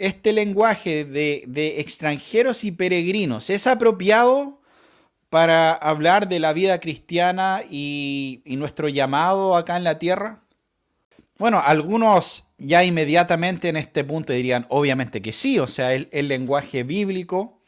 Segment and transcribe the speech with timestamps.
[0.00, 4.58] este lenguaje de, extranjeros y peregrinos es apropiado
[5.28, 10.40] para hablar de la vida cristiana y, nuestro llamado acá en la tierra?
[11.38, 16.82] Bueno, algunos ya inmediatamente en este punto dirían, obviamente que sí, o sea, el, lenguaje
[16.82, 17.60] bíblico.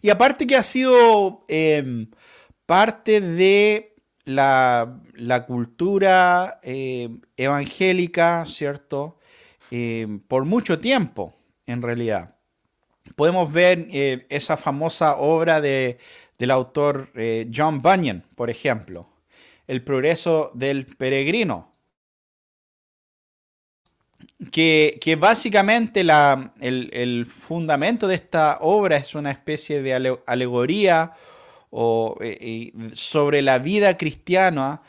[0.00, 2.08] Y aparte que ha sido em,
[2.64, 3.94] parte de
[4.24, 5.00] la,
[5.48, 9.18] cultura em, evangélica, ¿cierto?
[9.70, 11.34] Em, por mucho tiempo
[11.66, 12.36] en realidad.
[13.16, 15.98] Podemos ver eh, esa famosa obra de,
[16.38, 19.08] del autor eh, John Bunyan, por ejemplo,
[19.66, 21.72] El progreso del peregrino,
[24.50, 31.12] que, básicamente la, el, fundamento de esta obra es una especie de alegoría
[31.70, 34.82] o, eh, sobre la vida cristiana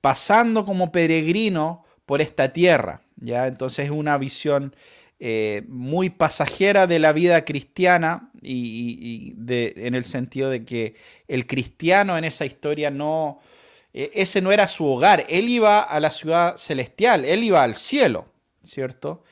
[0.00, 3.02] pasando como peregrino por esta tierra.
[3.16, 3.46] ¿ya?
[3.46, 4.74] Entonces es una visión
[5.18, 10.94] eh, muy pasajera de la vida cristiana y, en el sentido de que
[11.26, 13.40] el cristiano en esa historia no,
[13.94, 17.76] e, ese no era su hogar, él iba a la ciudad celestial, él iba al
[17.76, 18.26] cielo,
[18.62, 19.24] ¿cierto?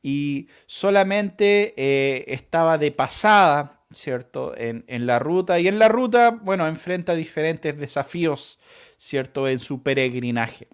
[0.00, 4.56] Y solamente eh, estaba de pasada, ¿cierto?
[4.56, 8.60] En, en, la ruta y en la ruta, bueno, enfrenta diferentes desafíos,
[8.96, 9.48] ¿cierto?
[9.48, 10.68] En su peregrinaje.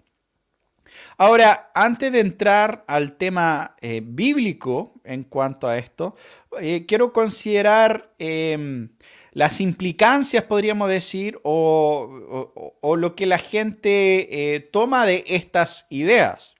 [1.21, 6.15] Ahora, antes de entrar al tema eh, bíblico en cuanto a esto,
[6.61, 8.87] eh, quiero considerar em,
[9.33, 16.55] las implicancias, podríamos decir, o, lo que la gente eh, toma de estas ideas.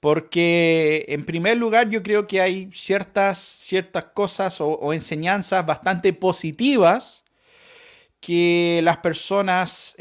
[0.00, 7.24] Porque en primer lugar yo creo que hay ciertas, ciertas cosas o enseñanzas bastante positivas
[8.20, 9.96] que las personas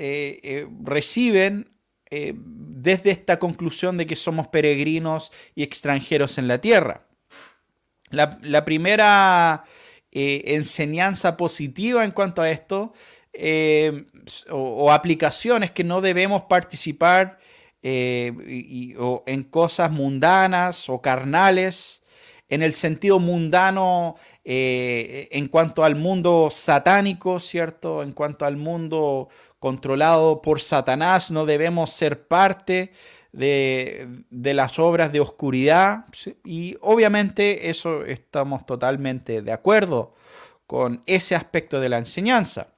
[0.83, 1.72] reciben
[2.15, 7.07] eh, desde esta conclusión de que somos peregrinos y extranjeros en la tierra.
[8.11, 9.63] La, primera
[10.11, 12.93] eh, enseñanza positiva en cuanto a esto
[13.31, 14.05] eh,
[14.51, 17.39] o, aplicaciones que no debemos participar
[17.81, 22.03] en cosas mundanas o carnales,
[22.47, 28.03] en el sentido mundano en cuanto al mundo satánico, ¿cierto?
[28.03, 29.29] En cuanto al mundo
[29.63, 32.91] controlado por Satanás, no debemos ser parte
[33.31, 36.03] de, las obras de oscuridad.
[36.43, 40.15] Y obviamente eso estamos totalmente de acuerdo
[40.67, 42.73] con ese aspecto de la enseñanza.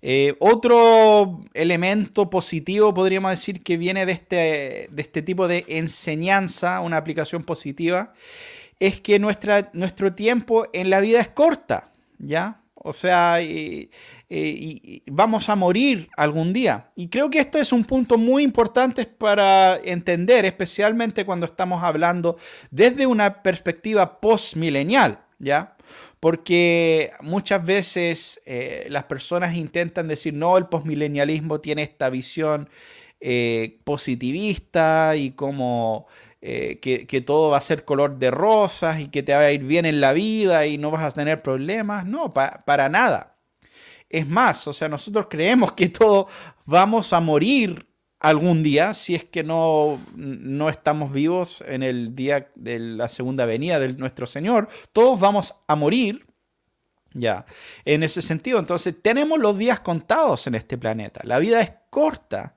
[0.00, 6.80] Eh, otro elemento positivo podríamos decir que viene de este, de este tipo de enseñanza,
[6.80, 8.14] una aplicación positiva,
[8.80, 12.62] es que nuestra, nuestro tiempo en la vida es corta, ¿ya?
[12.84, 13.90] O sea, y,
[15.06, 16.90] vamos a morir algún día.
[16.96, 22.36] Y creo que esto es un punto muy importante para entender, especialmente cuando estamos hablando
[22.70, 25.76] desde una perspectiva postmilenial, ¿ya?
[26.20, 32.68] Porque muchas veces eh, las personas intentan decir, no, el postmilenialismo tiene esta visión
[33.20, 36.06] eh, positivista y como
[36.40, 39.64] eh, que, todo va a ser color de rosas y que te va a ir
[39.64, 42.06] bien en la vida y no vas a tener problemas.
[42.06, 43.31] No, para nada.
[44.12, 46.26] Es más, o sea, nosotros creemos que todos
[46.66, 47.88] vamos a morir
[48.20, 53.46] algún día si es que no, no estamos vivos en el día de la segunda
[53.46, 54.68] venida de nuestro Señor.
[54.92, 56.26] Todos vamos a morir.
[57.14, 57.44] Ya,
[57.84, 61.20] en ese sentido, entonces tenemos los días contados en este planeta.
[61.24, 62.54] La vida es corta.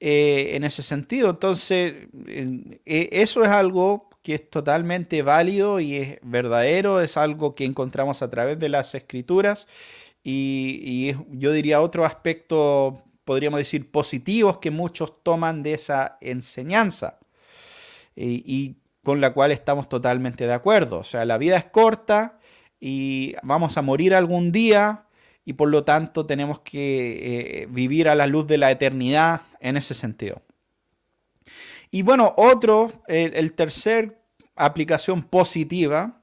[0.00, 1.30] Eh, en ese sentido.
[1.30, 1.94] Entonces,
[2.26, 8.20] e, eso es algo que es totalmente válido y es verdadero, es algo que encontramos
[8.20, 9.66] a través de las escrituras
[10.24, 17.18] y, yo diría otro aspecto, podríamos decir, positivos que muchos toman de esa enseñanza
[18.16, 20.98] y con la cual estamos totalmente de acuerdo.
[20.98, 22.38] O sea, la vida es corta
[22.80, 25.04] y vamos a morir algún día
[25.44, 29.76] y por lo tanto tenemos que eh, vivir a la luz de la eternidad en
[29.76, 30.42] ese sentido.
[31.90, 34.18] Y bueno, otro, el, tercer
[34.56, 36.22] aplicación positiva,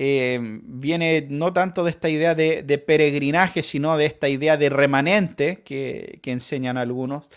[0.00, 5.62] eh, viene no tanto de esta idea de, peregrinaje, sino de esta idea de remanente
[5.64, 7.28] que, enseñan algunos.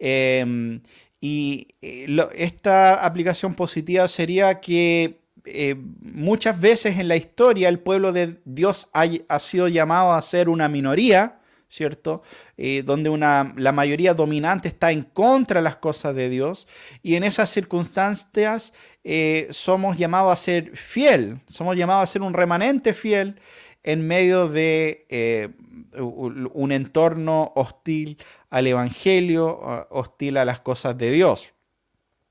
[0.00, 0.80] Eh,
[1.20, 8.36] y esta aplicación positiva sería que eh, muchas veces en la historia el pueblo de
[8.44, 11.38] Dios ha, sido llamado a ser una minoría,
[11.68, 12.22] ¿cierto?
[12.56, 16.66] Eh, donde una, la mayoría dominante está en contra de las cosas de Dios.
[17.02, 18.72] Y en esas circunstancias
[19.04, 23.40] eh, somos llamados a ser fiel, somos llamados a ser un remanente fiel
[23.82, 25.54] en medio de
[25.94, 28.18] un entorno hostil
[28.50, 31.54] al Evangelio, hostil a las cosas de Dios.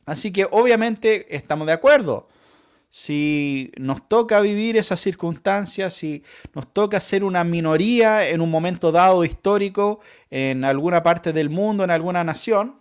[0.06, 2.28] Así que obviamente estamos de acuerdo
[2.90, 6.24] si nos toca vivir esas circunstancias, si
[6.54, 10.00] nos toca ser una minoría en un momento dado histórico
[10.30, 12.80] en alguna parte del mundo, en alguna nación,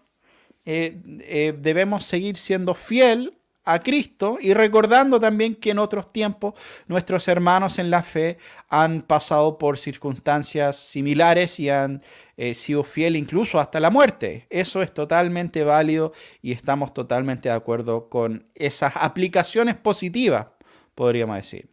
[0.64, 3.36] eh, eh, debemos seguir siendo fiel
[3.66, 6.54] a Cristo y recordando también que en otros tiempos
[6.86, 8.38] nuestros hermanos en la fe
[8.68, 12.02] han pasado por circunstancias similares y han
[12.36, 14.46] eh, sido fieles incluso hasta la muerte.
[14.50, 16.12] Eso es totalmente válido
[16.42, 20.52] y estamos totalmente de acuerdo con esas aplicaciones positivas,
[20.94, 21.68] podríamos decir.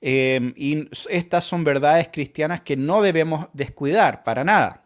[0.00, 4.84] Em, y estas son verdades cristianas que no debemos descuidar para nada.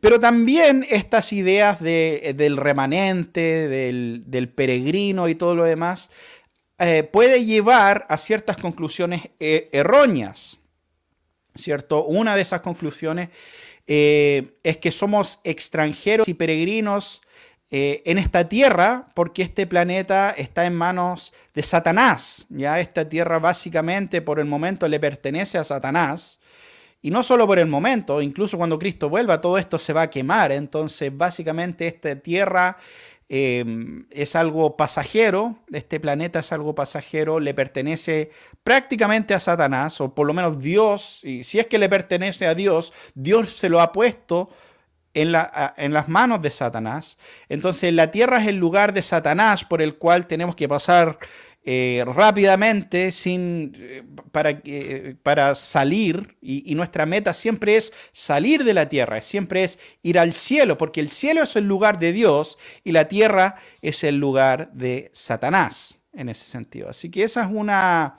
[0.00, 6.10] Pero también estas ideas del remanente, del, peregrino y todo lo demás,
[6.78, 10.60] eh, puede llevar a ciertas conclusiones eh, erróneas.
[11.56, 12.04] ¿Cierto?
[12.04, 13.28] Una de esas conclusiones
[13.86, 17.22] eh, es que somos extranjeros y peregrinos
[17.68, 22.46] en esta tierra porque este planeta está en manos de Satanás.
[22.48, 26.40] Ya esta tierra básicamente por el momento le pertenece a Satanás.
[27.06, 30.10] Y no solo por el momento, incluso cuando Cristo vuelva, todo esto se va a
[30.10, 30.50] quemar.
[30.50, 32.76] Entonces, básicamente, esta tierra
[33.28, 38.30] em, es algo pasajero, este planeta es algo pasajero, le pertenece
[38.62, 42.54] prácticamente a Satanás, o por lo menos Dios, y si es que le pertenece a
[42.54, 44.50] Dios, Dios se lo ha puesto
[45.14, 47.16] en, la, en, las manos de Satanás.
[47.48, 51.18] Entonces la tierra es el lugar de Satanás por el cual tenemos que pasar
[51.68, 54.62] eh, rápidamente sin, eh, para,
[55.24, 60.32] para salir, y, nuestra meta siempre es salir de la tierra, siempre es ir al
[60.32, 64.70] cielo, porque el cielo es el lugar de Dios y la tierra es el lugar
[64.74, 66.88] de Satanás, en ese sentido.
[66.88, 68.16] Así que esa es una,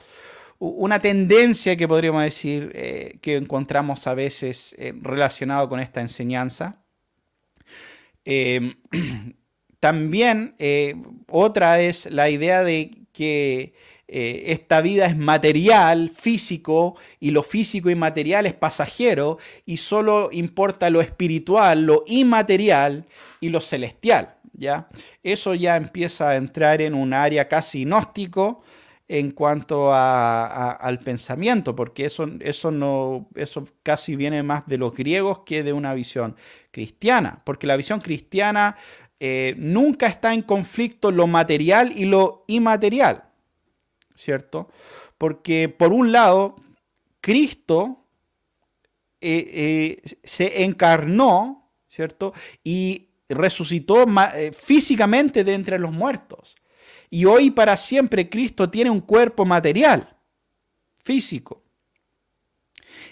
[0.60, 6.84] una tendencia que podríamos decir eh, que encontramos a veces relacionado con esta enseñanza.
[9.80, 10.56] también
[11.30, 13.74] otra es la idea de que
[14.08, 20.30] eh, esta vida es material, físico, y lo físico y material es pasajero, y solo
[20.32, 23.06] importa lo espiritual, lo inmaterial
[23.42, 24.36] y lo celestial.
[24.54, 24.88] ¿ya?
[25.24, 28.62] Eso ya empieza a entrar en un área casi gnóstico
[29.10, 35.40] en cuanto al pensamiento, porque eso, eso, no, eso casi viene más de los griegos
[35.46, 36.36] que de una visión
[36.72, 38.76] cristiana, porque la visión cristiana
[39.20, 43.24] eh, nunca está en conflicto lo material y lo inmaterial,
[44.16, 44.70] ¿cierto?
[45.18, 46.56] Porque por un lado,
[47.20, 48.06] Cristo
[49.20, 52.34] eh, eh, se encarnó, ¿cierto?
[52.64, 54.06] Y resucitó
[54.58, 56.56] físicamente de entre los muertos.
[57.10, 60.16] Y hoy para siempre Cristo tiene un cuerpo material,
[61.04, 61.64] físico.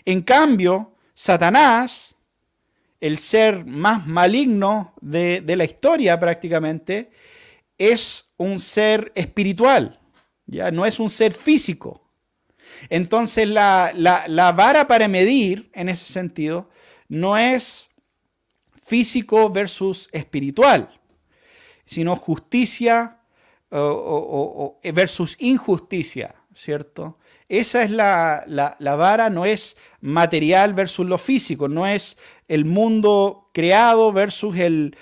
[0.05, 2.14] En cambio, Satanás
[3.01, 7.11] el ser más maligno de, la historia prácticamente,
[7.77, 9.99] es un ser espiritual,
[10.45, 12.01] ya no es un ser físico.
[12.89, 16.69] Entonces la, vara para medir en ese sentido
[17.07, 17.89] no es
[18.85, 20.89] físico versus espiritual,
[21.85, 23.19] sino justicia
[23.71, 27.17] versus injusticia, ¿cierto?
[27.47, 33.49] Esa es la, la, vara, no es material versus lo físico, no es el mundo
[33.53, 34.97] creado versus el,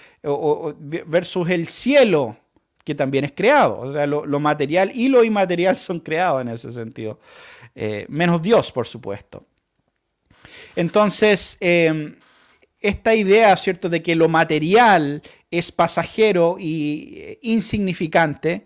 [1.06, 2.38] versus el cielo,
[2.84, 3.80] que también es creado.
[3.80, 7.20] O sea, lo, material y lo inmaterial son creados en ese sentido.
[7.76, 9.46] Eh, menos Dios, por supuesto.
[10.76, 12.16] Entonces, em,
[12.82, 18.66] esta idea, ¿cierto?, de que lo material es pasajero eh, insignificante,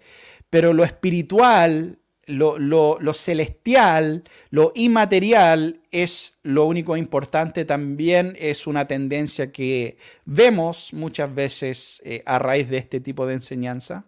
[0.50, 9.52] pero lo espiritual lo, celestial, lo inmaterial es lo único importante, también es una tendencia
[9.52, 14.06] que vemos muchas veces eh, a raíz de este tipo de enseñanza.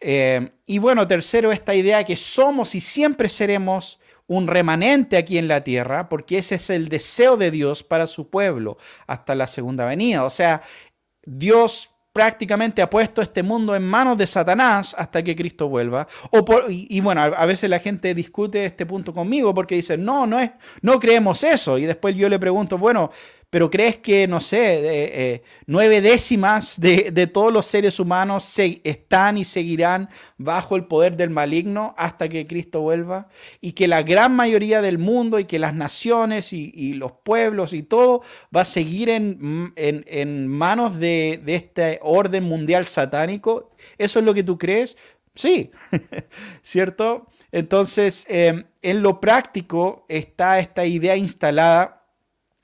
[0.00, 5.48] Eh, y bueno, tercero, esta idea que somos y siempre seremos un remanente aquí en
[5.48, 9.84] la tierra, porque ese es el deseo de Dios para su pueblo hasta la segunda
[9.84, 10.24] venida.
[10.24, 10.62] O sea,
[11.24, 16.06] Dios prácticamente ha puesto este mundo en manos de Satanás hasta que Cristo vuelva.
[16.30, 20.38] O y, bueno, a, veces la gente discute este punto conmigo porque dice, no, no,
[20.38, 20.50] es,
[20.82, 21.78] no creemos eso.
[21.78, 23.10] Y después yo le pregunto, bueno,
[23.50, 29.36] pero crees que, no sé, eh, nueve décimas de, todos los seres humanos se, están
[29.38, 33.28] y seguirán bajo el poder del maligno hasta que Cristo vuelva,
[33.60, 37.82] y que la gran mayoría del mundo y que las naciones y, los pueblos y
[37.82, 38.22] todo
[38.54, 43.70] va a seguir en, en, manos de, este orden mundial satánico.
[43.98, 44.96] ¿Eso es lo que tú crees?
[45.34, 45.70] Sí,
[46.62, 47.26] ¿cierto?
[47.50, 51.99] Entonces, eh, en lo práctico está esta idea instalada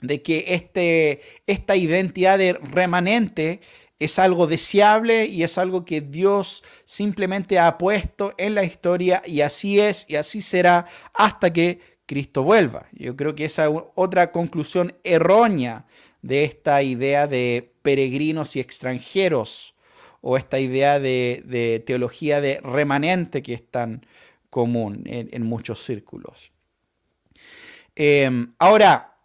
[0.00, 3.60] de que este, esta identidad de remanente
[3.98, 9.40] es algo deseable y es algo que Dios simplemente ha puesto en la historia y
[9.40, 12.86] así es y así será hasta que Cristo vuelva.
[12.92, 15.86] Yo creo que esa es otra conclusión errónea
[16.22, 19.74] de esta idea de peregrinos y extranjeros
[20.20, 24.04] o esta idea de, teología de remanente que es tan
[24.50, 26.52] común en, muchos círculos.
[27.94, 29.15] Em, ahora,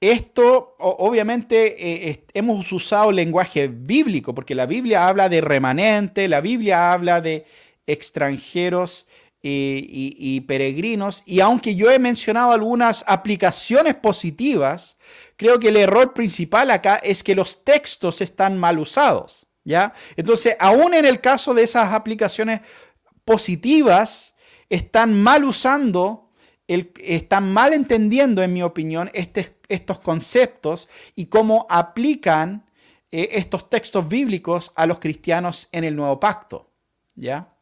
[0.00, 6.92] esto, obviamente, eh, hemos usado lenguaje bíblico, porque la Biblia habla de remanente, la Biblia
[6.92, 7.46] habla de
[7.86, 9.06] extranjeros
[9.48, 14.98] y, peregrinos, y aunque yo he mencionado algunas aplicaciones positivas,
[15.36, 19.92] creo que el error principal acá es que los textos están mal usados, ¿ya?
[20.16, 22.60] Entonces, aún en el caso de esas aplicaciones
[23.24, 24.34] positivas,
[24.68, 26.25] están mal usando
[26.66, 32.64] están mal entendiendo, en mi opinión, este, estos conceptos y cómo aplican
[33.10, 36.70] eh, estos textos bíblicos a los cristianos en el nuevo pacto.
[37.14, 37.56] ¿Ya?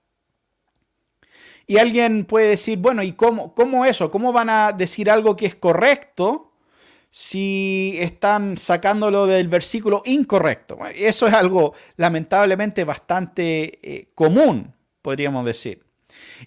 [1.67, 4.11] Y alguien puede decir, bueno, ¿y cómo, cómo eso?
[4.11, 6.53] ¿Cómo van a decir algo que es correcto
[7.11, 10.79] si están sacándolo del versículo incorrecto?
[10.95, 15.84] Eso es algo lamentablemente bastante eh, común, podríamos decir.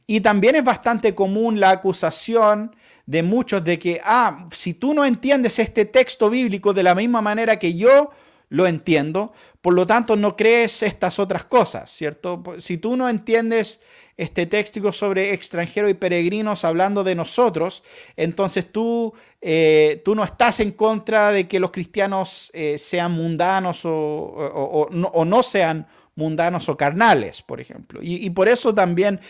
[0.05, 2.75] Y también es bastante común la acusación
[3.05, 7.21] de muchos de que, ah, si tú no entiendes este texto bíblico de la misma
[7.21, 8.11] manera que yo
[8.49, 12.43] lo entiendo, por lo tanto no crees estas otras cosas, ¿cierto?
[12.59, 13.79] Si tú no entiendes
[14.15, 17.83] este texto sobre extranjeros y peregrinos hablando de nosotros,
[18.15, 23.85] entonces tú, eh, tú no estás en contra de que los cristianos eh, sean mundanos
[23.85, 27.99] o, o no sean mundanos o carnales, por ejemplo.
[28.03, 29.21] Y, por eso también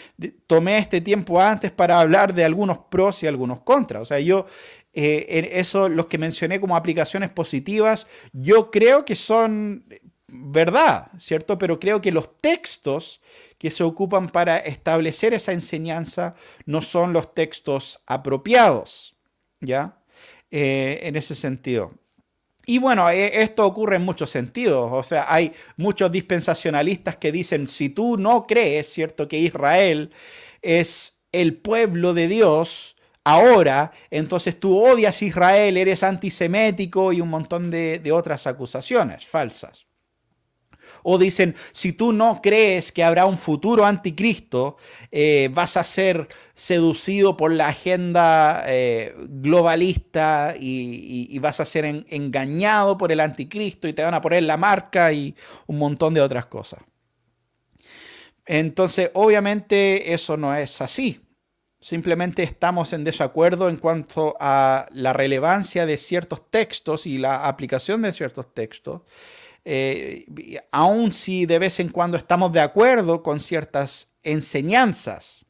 [0.48, 4.02] tomé este tiempo antes para hablar de algunos pros y algunos contras.
[4.04, 4.48] O sea, yo,
[4.94, 9.84] eh, en eso, los que mencioné como aplicaciones positivas, yo creo que son
[10.30, 11.58] verdad, ¿cierto?
[11.58, 13.22] Pero creo que los textos
[13.58, 19.18] que se ocupan para establecer esa enseñanza no son los textos apropiados,
[19.60, 19.98] ¿ya?
[20.52, 21.92] Eh, en ese sentido.
[22.70, 24.90] Y bueno, e, esto ocurre en muchos sentidos.
[24.92, 30.12] O sea, hay muchos dispensacionalistas que dicen, si tú no crees, ¿cierto?, que Israel
[30.62, 37.30] es el pueblo de Dios, ahora, entonces tú odias a Israel, eres antisemético y un
[37.30, 39.87] montón de, de otras acusaciones falsas.
[41.04, 44.78] O dicen, si tú no crees que habrá un futuro anticristo,
[45.12, 52.98] eh, vas a ser seducido por la agenda eh, globalista y, vas a ser engañado
[52.98, 55.36] por el anticristo y te van a poner la marca y
[55.68, 56.80] un montón de otras cosas.
[58.46, 61.22] Entonces, obviamente eso no es así.
[61.80, 68.02] Simplemente estamos en desacuerdo en cuanto a la relevancia de ciertos textos y la aplicación
[68.02, 69.02] de ciertos textos.
[69.70, 70.26] Eh,
[70.72, 75.46] aun si de vez en cuando estamos de acuerdo con ciertas enseñanzas.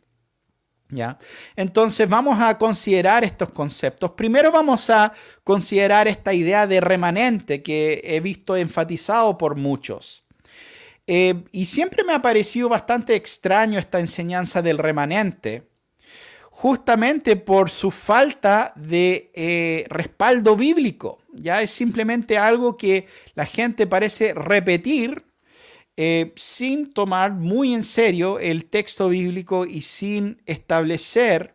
[0.90, 1.20] ¿Ya?
[1.56, 4.12] Entonces vamos a considerar estos conceptos.
[4.12, 10.24] Primero vamos a considerar esta idea de remanente que he visto enfatizado por muchos.
[11.06, 15.70] Eh, y siempre me ha parecido bastante extraño esta enseñanza del remanente,
[16.58, 21.20] justamente por su falta de eh, respaldo bíblico.
[21.32, 25.24] Ya es simplemente algo que la gente parece repetir
[25.98, 31.54] eh, sin tomar muy en serio el texto bíblico y sin establecer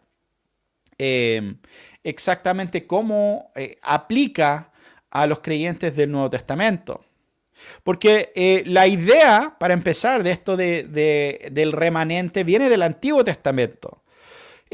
[0.99, 1.59] em,
[2.05, 4.71] exactamente cómo eh, aplica
[5.11, 7.05] a los creyentes del Nuevo Testamento.
[7.83, 14.02] Porque la idea, para empezar, de esto del remanente viene del Antiguo Testamento.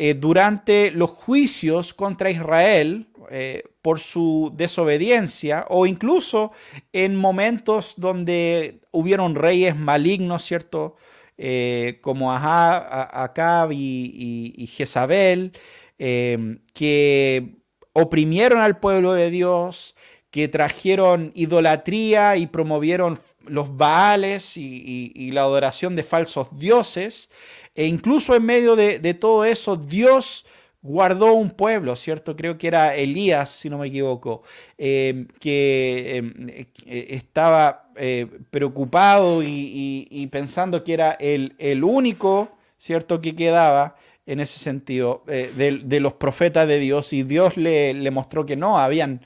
[0.00, 6.52] Eh, durante los juicios contra Israel eh, por su desobediencia o incluso
[6.92, 10.94] en momentos donde hubieron reyes malignos, ¿cierto?
[11.36, 15.50] Eh, como Acab y, y, Jezabel,
[15.98, 17.56] que
[17.92, 19.96] oprimieron al pueblo de Dios,
[20.30, 27.30] que trajeron idolatría y promovieron los baales y la adoración de falsos dioses.
[27.78, 30.44] E incluso en medio de, todo eso, Dios
[30.82, 32.34] guardó un pueblo, ¿cierto?
[32.34, 34.42] Creo que era Elías, si no me equivoco,
[34.76, 43.94] eh, que eh, estaba eh, preocupado y, pensando que era el, único, ¿cierto?, que quedaba
[44.26, 48.76] en ese sentido de, los profetas de Dios y Dios le, le mostró que no,
[48.80, 49.24] habían,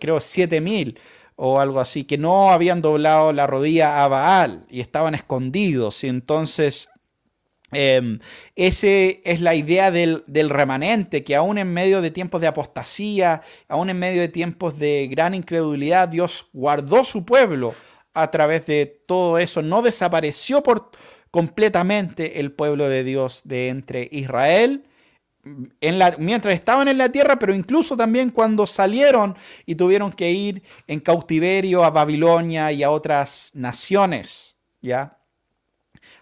[0.00, 0.98] creo, siete mil
[1.36, 6.08] o algo así, que no habían doblado la rodilla a Baal y estaban escondidos y
[6.08, 6.88] entonces
[7.72, 8.18] eh,
[8.54, 13.90] ese es la idea del, remanente, que aún en medio de tiempos de apostasía, aún
[13.90, 17.74] en medio de tiempos de gran incredulidad, Dios guardó su pueblo
[18.14, 20.90] a través de todo eso, no desapareció por
[21.30, 24.84] completamente el pueblo de Dios de entre Israel
[25.80, 30.30] en la, mientras estaban en la tierra, pero incluso también cuando salieron y tuvieron que
[30.30, 35.18] ir en cautiverio a Babilonia y a otras naciones, ¿ya?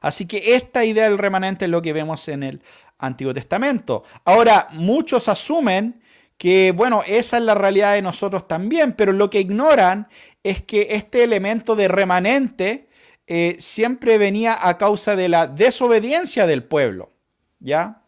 [0.05, 2.63] Así que esta idea del remanente es lo que vemos en el
[2.99, 4.05] Antiguo Testamento.
[4.27, 6.03] Ahora, muchos asumen
[6.37, 10.09] que, bueno, esa es la realidad de nosotros también, pero lo que ignoran
[10.43, 12.87] es que este elemento de remanente
[13.27, 17.11] eh, siempre venía a causa de la desobediencia del pueblo,
[17.59, 18.03] ¿ya?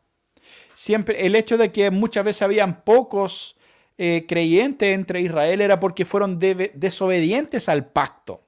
[0.74, 3.56] Siempre el hecho de que muchas veces habían pocos
[3.96, 8.45] eh, creyentes entre Israel era porque fueron desobedientes al pacto.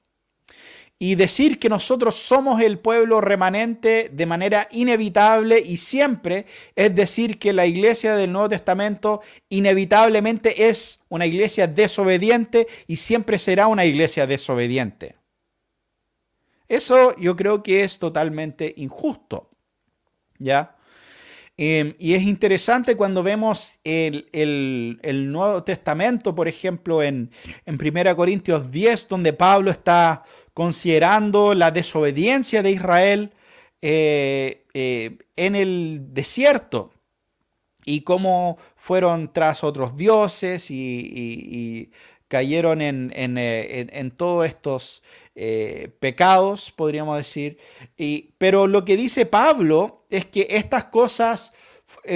[1.00, 7.38] Y decir que nosotros somos el pueblo remanente de manera inevitable y siempre es decir
[7.38, 13.84] que la iglesia del Nuevo Testamento inevitablemente es una iglesia desobediente y siempre será una
[13.84, 15.14] iglesia desobediente.
[16.68, 19.50] Eso yo creo que es totalmente injusto.
[20.38, 20.76] ¿Ya?
[21.60, 24.28] Em, y es interesante cuando vemos el,
[25.32, 27.32] Nuevo Testamento, por ejemplo, en,
[27.66, 30.22] en 1 Corintios 10, donde Pablo está
[30.58, 33.32] considerando la desobediencia de Israel
[33.80, 36.90] eh, eh, en el desierto
[37.84, 41.92] y cómo fueron tras otros dioses y,
[42.26, 45.04] cayeron en, eh, todos estos
[46.00, 47.56] pecados, podríamos decir.
[48.36, 51.52] Pero lo que dice Pablo es que estas cosas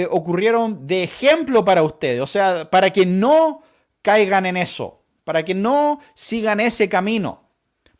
[0.09, 3.63] ocurrieron de ejemplo para ustedes, o sea, para que no
[4.01, 7.42] caigan en eso, para que no sigan ese camino.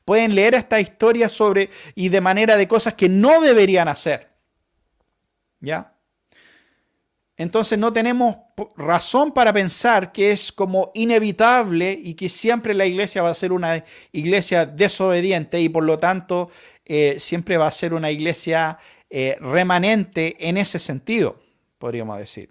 [0.06, 4.30] Pueden leer esta historia sobre y de manera de cosas que no deberían hacer.
[5.60, 5.94] ¿Ya?
[7.36, 8.38] Entonces no tenemos
[8.78, 13.52] razón para pensar que es como inevitable y que siempre la iglesia va a ser
[13.52, 16.52] una iglesia desobediente y por lo tanto
[16.86, 18.78] eh, siempre va a ser una iglesia
[19.10, 21.40] eh, remanente en ese sentido,
[21.80, 22.50] podríamos decir.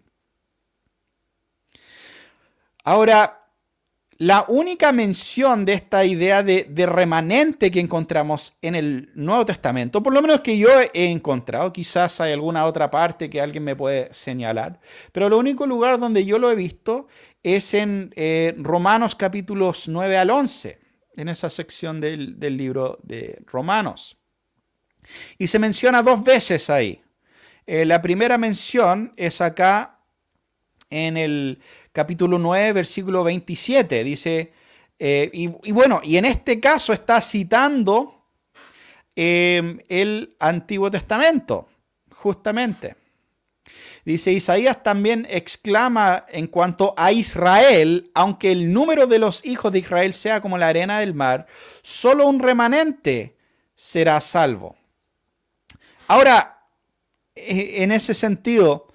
[2.82, 3.41] Ahora,
[4.22, 10.14] la única mención de esta idea de, remanente que encontramos en el Nuevo Testamento, por
[10.14, 14.14] lo menos que yo he encontrado, quizás hay alguna otra parte que alguien me puede
[14.14, 14.78] señalar,
[15.10, 17.08] pero el único lugar donde yo lo he visto
[17.42, 20.78] es en eh, Romanos capítulos 9 al 11,
[21.16, 24.16] en esa sección del, del libro de Romanos.
[25.36, 27.02] Y se menciona dos veces ahí.
[27.66, 29.98] Eh, la primera mención es acá
[30.92, 31.58] en el
[31.90, 34.04] capítulo 9, versículo 27.
[34.04, 34.52] Dice,
[34.98, 38.26] eh, y, bueno, y en este caso está citando
[39.16, 41.68] em, el Antiguo Testamento,
[42.10, 42.94] justamente.
[44.04, 49.78] Dice, Isaías también exclama en cuanto a Israel, aunque el número de los hijos de
[49.78, 51.46] Israel sea como la arena del mar,
[51.82, 53.36] solo un remanente
[53.74, 54.76] será salvo.
[56.08, 56.66] Ahora,
[57.34, 58.91] e, en ese sentido,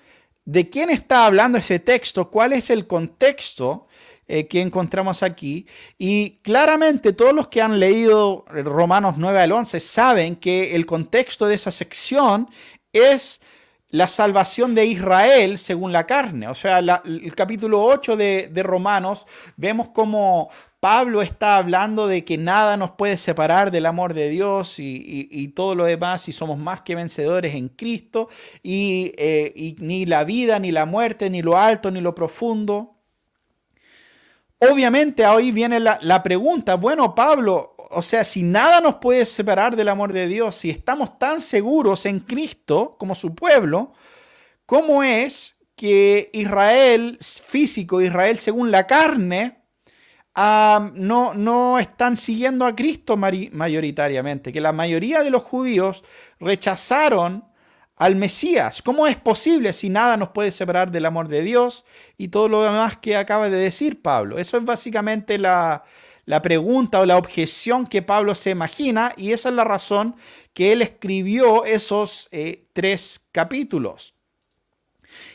[0.47, 2.31] ¿De quién está hablando ese texto?
[2.31, 3.85] ¿Cuál es el contexto
[4.29, 5.67] eh, que encontramos aquí?
[5.97, 11.47] Y claramente todos los que han leído Romanos 9 al 11 saben que el contexto
[11.47, 12.49] de esa sección
[12.93, 13.41] es
[13.89, 16.47] la salvación de Israel según la carne.
[16.47, 22.37] O sea, el capítulo 8 de, de Romanos vemos como Pablo está hablando de que
[22.37, 26.81] nada nos puede separar del amor de Dios y, todo lo demás, y somos más
[26.81, 28.29] que vencedores en Cristo,
[28.63, 32.95] eh, y, ni la vida, ni la muerte, ni lo alto, ni lo profundo.
[34.59, 39.75] Obviamente ahí viene la, la pregunta, bueno Pablo, o sea, si nada nos puede separar
[39.75, 43.93] del amor de Dios, si estamos tan seguros en Cristo como su pueblo,
[44.65, 49.56] ¿cómo es que Israel físico, Israel según la carne,
[50.37, 56.03] no, no están siguiendo a Cristo mayoritariamente, que la mayoría de los judíos
[56.39, 57.43] rechazaron
[57.95, 58.83] al Mesías.
[58.83, 61.85] ¿Cómo es posible si nada nos puede separar del amor de Dios
[62.17, 64.37] y todo lo demás que acaba de decir Pablo?
[64.37, 65.83] Eso es básicamente la,
[66.43, 70.15] pregunta o la objeción que Pablo se imagina y esa es la razón
[70.53, 74.13] que él escribió esos eh, tres capítulos.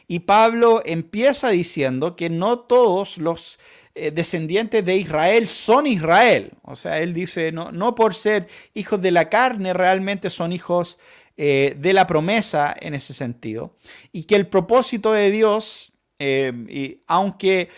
[0.06, 3.58] Y Pablo empieza diciendo que no todos los
[3.94, 6.52] eh, descendientes de Israel son Israel.
[6.62, 10.98] O sea, él dice, no, no por ser hijos de la carne, realmente son hijos
[11.36, 13.76] eh, de la promesa en ese sentido.
[14.10, 17.68] Y que el propósito de Dios, eh, y aunque,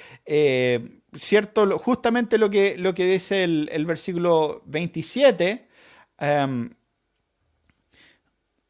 [1.17, 5.69] cierto, justamente lo que, lo que dice el, el versículo 27,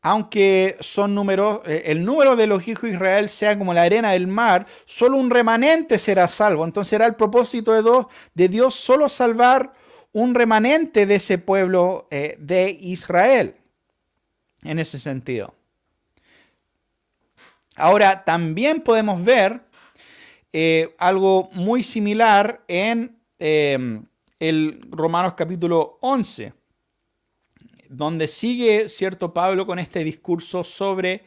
[0.04, 4.12] aunque son números, eh, el número de los hijos de Israel sea como la arena
[4.12, 6.62] del mar, solo un remanente será salvo.
[6.66, 9.72] Entonces era el propósito de, Dios, de Dios solo salvar
[10.12, 13.56] un remanente de ese pueblo eh, de Israel,
[14.62, 15.54] en ese sentido.
[17.74, 19.62] Ahora, también podemos ver
[20.52, 26.52] eh, algo muy similar en el Romanos capítulo 11,
[27.88, 31.22] donde sigue cierto Pablo con este discurso sobre,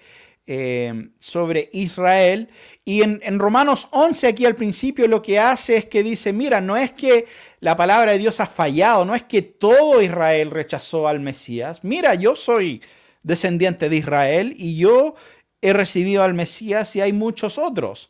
[0.46, 2.50] em, sobre Israel.
[2.86, 6.62] Y en, en, Romanos 11, aquí al principio, lo que hace es que dice, mira,
[6.62, 7.26] no es que
[7.60, 11.84] la palabra de Dios ha fallado, no es que todo Israel rechazó al Mesías.
[11.84, 12.82] Mira, yo soy
[13.24, 15.16] descendiente de Israel y yo
[15.62, 18.10] he recibido al Mesías y hay muchos otros.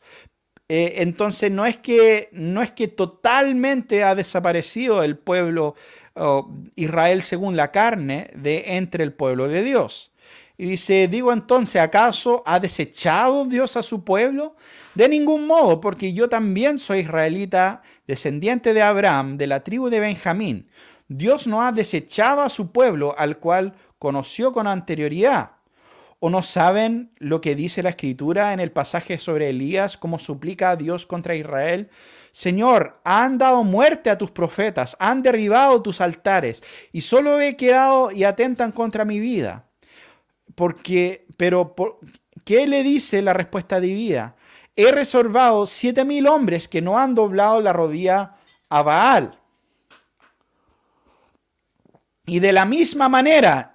[0.69, 5.75] Eh, entonces no es, que, no es que totalmente ha desaparecido el pueblo
[6.75, 10.11] Israel según la carne de entre el pueblo de Dios.
[10.57, 14.55] Y dice, digo entonces, ¿acaso ha desechado Dios a su pueblo?
[14.95, 19.99] De ningún modo, porque yo también soy israelita, descendiente de Abraham, de la tribu de
[19.99, 20.67] Benjamín.
[21.07, 25.51] Dios no ha desechado a su pueblo, al cual conoció con anterioridad.
[26.19, 30.71] ¿O no saben lo que dice la escritura en el pasaje sobre Elías, cómo suplica
[30.71, 31.91] a Dios contra Israel?
[32.37, 38.11] Señor, han dado muerte a tus profetas, han derribado tus altares, y solo he quedado
[38.11, 39.65] y atentan contra mi vida.
[40.53, 41.73] Porque, pero,
[42.45, 44.35] ¿qué le dice la respuesta divina?
[44.75, 48.35] He reservado siete mil hombres que no han doblado la rodilla
[48.69, 49.39] a Baal.
[52.27, 53.73] Y de la misma manera,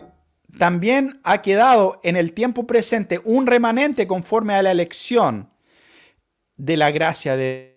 [0.57, 5.51] también ha quedado en el tiempo presente un remanente conforme a la elección
[6.57, 7.72] de la gracia de...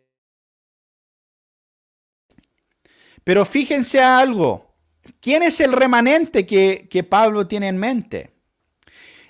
[3.25, 4.75] Pero fíjense algo.
[5.19, 8.31] ¿Quién es el remanente que, Pablo tiene en mente?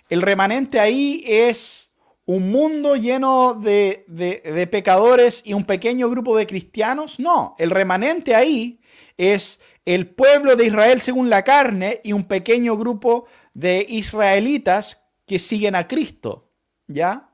[0.09, 1.93] El remanente ahí es
[2.25, 7.19] un mundo lleno de, de, pecadores y un pequeño grupo de cristianos.
[7.19, 8.81] No, el remanente ahí
[9.17, 15.39] es el pueblo de Israel según la carne y un pequeño grupo de israelitas que
[15.39, 16.51] siguen a Cristo,
[16.87, 17.29] ¿ya?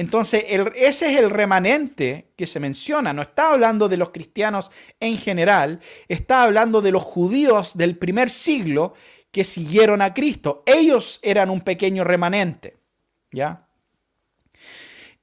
[0.00, 3.12] Entonces, ese es el remanente que se menciona.
[3.12, 8.30] No está hablando de los cristianos en general, está hablando de los judíos del primer
[8.30, 8.94] siglo
[9.30, 10.62] que siguieron a Cristo.
[10.64, 12.78] Ellos eran un pequeño remanente,
[13.30, 13.68] ¿ya?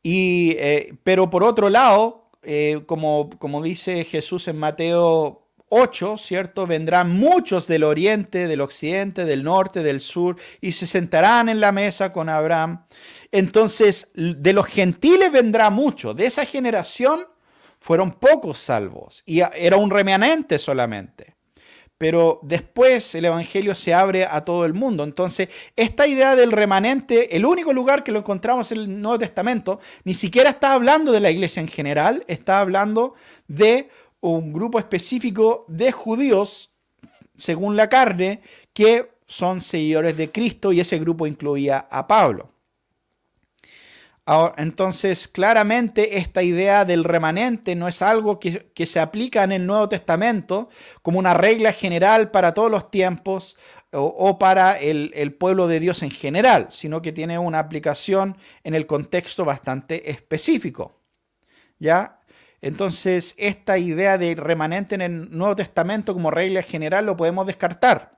[0.03, 6.65] Y, eh, pero por otro lado, eh, como, como dice Jesús en Mateo 8, ¿cierto?
[6.65, 11.71] Vendrán muchos del oriente, del occidente, del norte, del sur, y se sentarán en la
[11.71, 12.85] mesa con Abraham.
[13.31, 16.13] Entonces, de los gentiles vendrá mucho.
[16.13, 17.19] De esa generación
[17.79, 21.35] fueron pocos salvos, y era un remanente solamente.
[21.97, 25.03] Pero después el Evangelio se abre a todo el mundo.
[25.03, 29.79] Entonces, esta idea del remanente, el único lugar que lo encontramos en el Nuevo Testamento,
[30.03, 33.15] ni siquiera está hablando de la iglesia en general, está hablando
[33.47, 33.89] de
[34.21, 36.71] un grupo específico de judíos,
[37.37, 38.41] según la carne,
[38.73, 42.49] que son seguidores de Cristo y ese grupo incluía a Pablo.
[44.25, 49.65] Ahora, entonces, claramente esta idea del remanente no es algo que, se aplica en el
[49.65, 50.69] Nuevo Testamento
[51.01, 53.55] como una regla general para todos los tiempos
[53.93, 58.37] o, o para el, el, pueblo de Dios en general, sino que tiene una aplicación
[58.65, 60.99] en el contexto bastante específico.
[61.79, 62.16] ¿Ya?
[62.61, 68.17] Entonces, esta idea de remanente en el Nuevo Testamento como regla general lo podemos descartar.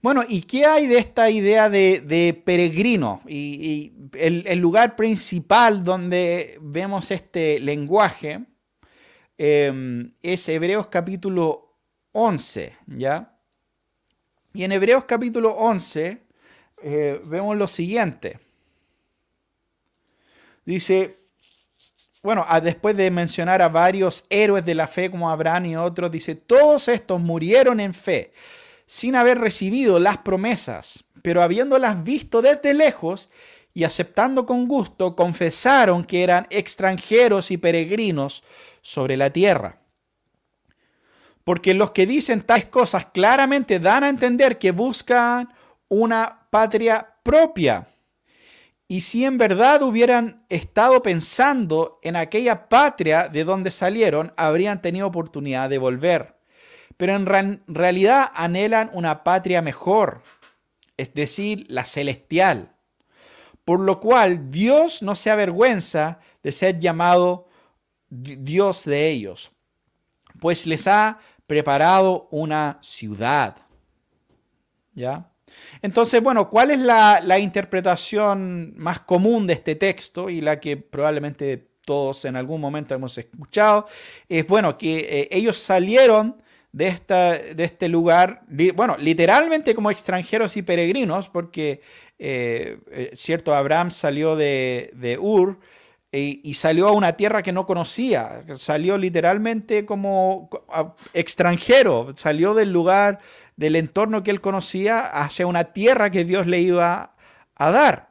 [0.00, 3.20] Bueno, ¿y qué hay de esta idea de, peregrino?
[3.26, 8.44] Y, el, lugar principal donde vemos este lenguaje
[9.36, 11.76] em, es Hebreos capítulo
[12.12, 13.36] 11, ¿ya?
[14.54, 16.22] Y en Hebreos capítulo 11
[16.82, 18.38] eh, vemos lo siguiente.
[20.64, 21.17] Dice,
[22.22, 26.34] bueno, después de mencionar a varios héroes de la fe como Abraham y otros, dice,
[26.34, 28.32] todos estos murieron en fe,
[28.86, 33.28] sin haber recibido las promesas, pero habiéndolas visto desde lejos
[33.72, 38.42] y aceptando con gusto, confesaron que eran extranjeros y peregrinos
[38.82, 39.78] sobre la tierra.
[41.44, 45.48] Porque los que dicen tales cosas claramente dan a entender que buscan
[45.88, 47.88] una patria propia
[48.90, 55.06] y si en verdad hubieran estado pensando en aquella patria de donde salieron, habrían tenido
[55.06, 56.36] oportunidad de volver.
[56.96, 60.22] Pero en realidad anhelan una patria mejor,
[60.96, 62.74] es decir, la celestial.
[63.66, 67.46] Por lo cual Dios no se avergüenza de ser llamado
[68.08, 69.52] Dios de ellos,
[70.40, 73.56] pues les ha preparado una ciudad.
[74.94, 75.30] ¿Ya?
[75.82, 81.68] Entonces, bueno, ¿cuál es la, interpretación más común de este texto y la que probablemente
[81.84, 83.86] todos en algún momento hemos escuchado?
[84.28, 86.42] Es, bueno, que eh, ellos salieron
[86.72, 88.42] de, esta, de este lugar,
[88.74, 91.80] bueno, literalmente como extranjeros y peregrinos, porque,
[92.18, 95.58] eh, eh, cierto, Abraham salió de, de Ur
[96.10, 100.48] y, salió a una tierra que no conocía, salió literalmente como
[101.12, 103.18] extranjero, salió del lugar,
[103.58, 107.16] del entorno que él conocía hacia una tierra que Dios le iba
[107.56, 108.08] a dar.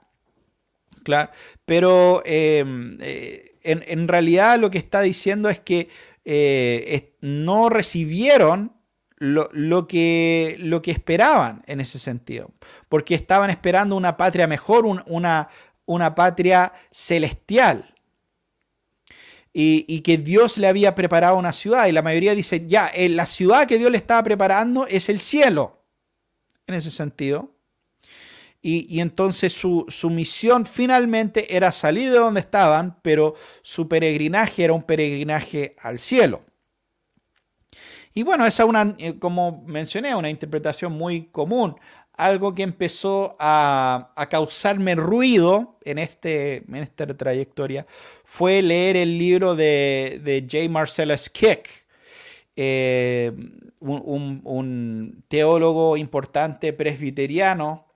[1.05, 1.31] Claro,
[1.65, 5.87] pero em, eh, en, realidad lo que está diciendo es que
[6.25, 8.73] eh, no recibieron
[9.15, 12.51] lo, que, lo, que, esperaban en ese sentido,
[12.89, 15.47] porque estaban esperando una patria mejor, una,
[15.85, 17.95] una patria celestial.
[19.59, 21.87] Y, que Dios le había preparado una ciudad.
[21.87, 25.19] Y la mayoría dice, ya, eh, la ciudad que Dios le estaba preparando es el
[25.19, 25.81] cielo.
[26.67, 27.49] En ese sentido.
[28.61, 34.73] Y, entonces su, su, misión finalmente era salir de donde estaban, pero su peregrinaje era
[34.73, 36.43] un peregrinaje al cielo.
[38.13, 41.77] Y bueno, esa es una, eh, como mencioné, una interpretación muy común
[42.17, 47.85] algo que empezó a, causarme ruido en, este, en esta trayectoria
[48.29, 50.69] fue leer el libro de, de J.
[50.69, 51.69] Marcellus Kick,
[52.57, 53.31] eh,
[53.79, 57.87] un, teólogo importante presbiteriano.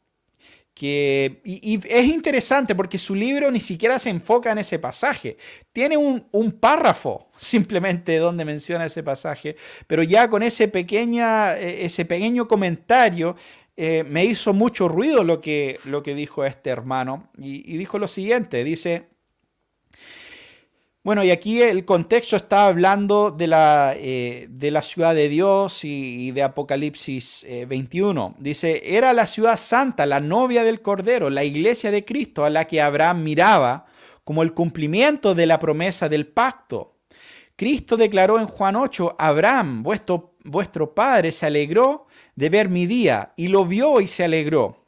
[0.73, 5.35] Que, y, es interesante porque su libro ni siquiera se enfoca en ese pasaje.
[5.73, 11.83] Tiene un, un párrafo simplemente donde menciona ese pasaje, pero ya con ese, pequeña, e,
[11.83, 13.35] ese pequeño comentario
[13.75, 18.07] eh, me hizo mucho ruido lo que, lo que dijo este hermano y, dijo lo
[18.07, 19.10] siguiente, dice,
[21.03, 25.83] bueno, y aquí el contexto está hablando de la, eh, de la ciudad de Dios
[25.83, 28.35] y, de Apocalipsis 21.
[28.35, 32.51] Eh, dice, era la ciudad santa, la novia del Cordero, la iglesia de Cristo a
[32.51, 33.85] la que Abraham miraba
[34.23, 36.99] como el cumplimiento de la promesa del pacto.
[37.55, 43.33] Cristo declaró en Juan 8, Abraham, vuestro, vuestro padre, se alegró de ver mi día,
[43.35, 44.80] y lo vio y se alegró.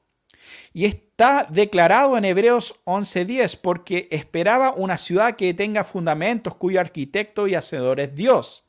[0.74, 7.48] Y está declarado en Hebreos 11:10, porque esperaba una ciudad que tenga fundamentos, cuyo arquitecto
[7.48, 8.66] y hacedor es Dios.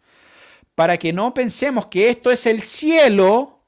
[0.75, 3.65] Para que no pensemos que esto es el cielo,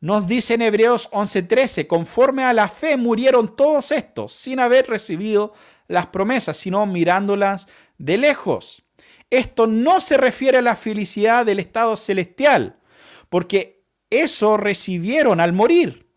[0.00, 5.52] nos dice en Hebreos 11:13, conforme a la fe murieron todos estos, sin haber recibido
[5.86, 8.82] las promesas, sino mirándolas de lejos.
[9.28, 12.80] Esto no se refiere a la felicidad del estado celestial,
[13.28, 16.09] porque eso recibieron al morir.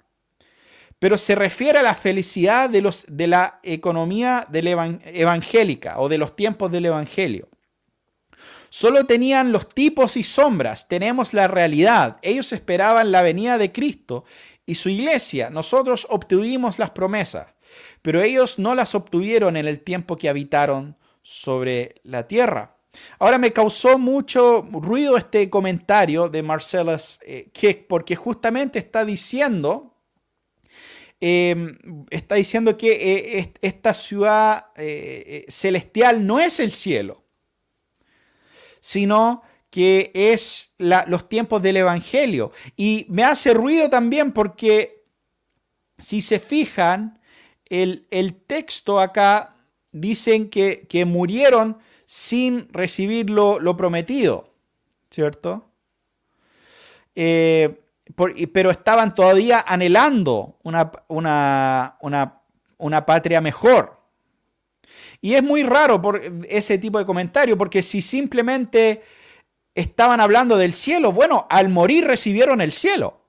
[1.04, 6.18] Pero se refiere a la felicidad de, los, de la economía del evangélica o de
[6.18, 7.50] los tiempos del Evangelio.
[8.70, 12.20] Solo tenían los tipos y sombras, tenemos la realidad.
[12.22, 14.24] Ellos esperaban la venida de Cristo
[14.66, 15.50] y su iglesia.
[15.50, 17.48] Nosotros obtuvimos las promesas,
[18.02, 22.78] pero ellos no las obtuvieron en el tiempo que habitaron sobre la tierra.
[23.20, 29.93] Ahora me causó mucho ruido este comentario de Marcellus eh, Kick porque justamente está diciendo,
[31.26, 31.78] em,
[32.10, 37.24] está diciendo que eh, esta ciudad eh, celestial no es el cielo,
[38.82, 42.52] sino que es los tiempos del Evangelio.
[42.76, 45.06] Y me hace ruido también porque
[45.98, 47.22] si se fijan,
[47.68, 48.06] el,
[48.46, 49.56] texto acá
[49.94, 54.54] dicen que, que murieron sin recibir lo, prometido,
[55.10, 55.70] ¿cierto?
[57.16, 57.80] Eh,
[58.16, 60.92] pero estaban todavía anhelando una,
[62.80, 64.02] una, patria mejor.
[65.22, 66.02] Y es muy raro
[66.50, 69.02] ese tipo de comentario, porque si simplemente
[69.74, 73.22] estaban hablando del cielo, bueno, al morir recibieron el cielo,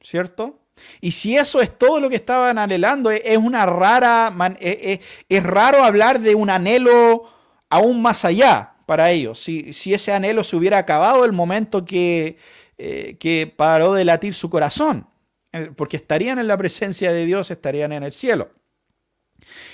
[0.00, 0.58] ¿cierto?
[1.00, 5.84] Y si eso es todo lo que estaban anhelando, es una rara, es, es raro
[5.84, 7.30] hablar de un anhelo
[7.68, 9.40] aún más allá para ellos.
[9.40, 12.36] Si, si ese anhelo se hubiera acabado el momento que,
[12.84, 15.06] eh, que paró de latir su corazón,
[15.52, 18.50] eh, porque estarían en la presencia de Dios, estarían en el cielo.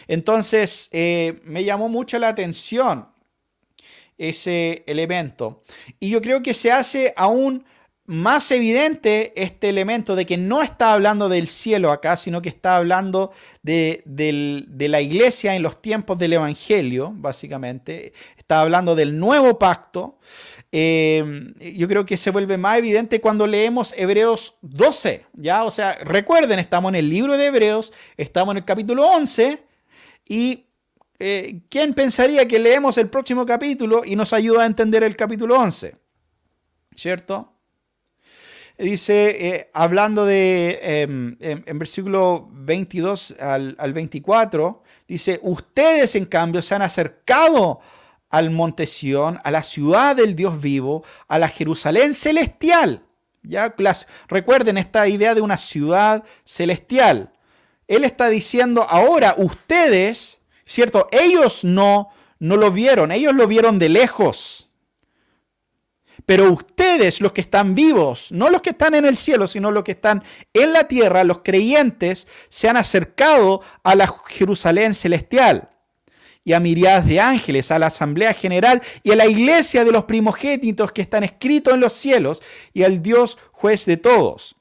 [0.06, 3.08] Entonces, eh, me llamó mucho la atención
[4.18, 5.64] ese elemento.
[5.98, 7.64] Y yo creo que se hace aún
[8.08, 12.76] más evidente este elemento de que no está hablando del cielo acá, sino que está
[12.76, 14.02] hablando de,
[14.78, 18.14] la iglesia en los tiempos del Evangelio, básicamente.
[18.38, 20.18] Está hablando del nuevo pacto.
[20.70, 25.64] Eh, yo creo que se vuelve más evidente cuando leemos Hebreos 12, ¿ya?
[25.64, 29.62] O sea, recuerden, estamos en el libro de Hebreos, estamos en el capítulo 11
[30.26, 30.66] y
[31.18, 35.58] eh, ¿quién pensaría que leemos el próximo capítulo y nos ayuda a entender el capítulo
[35.58, 35.96] 11?
[36.94, 37.54] ¿Cierto?
[38.78, 46.62] dice, eh, hablando de, em, em, en, versículo 22 al, 24, dice, ustedes en cambio
[46.62, 47.80] se han acercado
[48.30, 53.04] al monte Sión, a la ciudad del Dios vivo, a la Jerusalén celestial.
[53.42, 53.74] Ya
[54.28, 57.32] recuerden esta idea de una ciudad celestial.
[57.86, 61.08] Él está diciendo ahora ustedes, ¿cierto?
[61.12, 64.68] Ellos no no lo vieron, ellos lo vieron de lejos.
[66.26, 69.82] Pero ustedes, los que están vivos, no los que están en el cielo, sino los
[69.82, 75.70] que están en la tierra, los creyentes, se han acercado a la Jerusalén celestial
[76.48, 80.04] y a miriadas de ángeles, a la asamblea general y a la iglesia de los
[80.04, 84.56] primogénitos que están escritos en los cielos y al Dios juez de todos.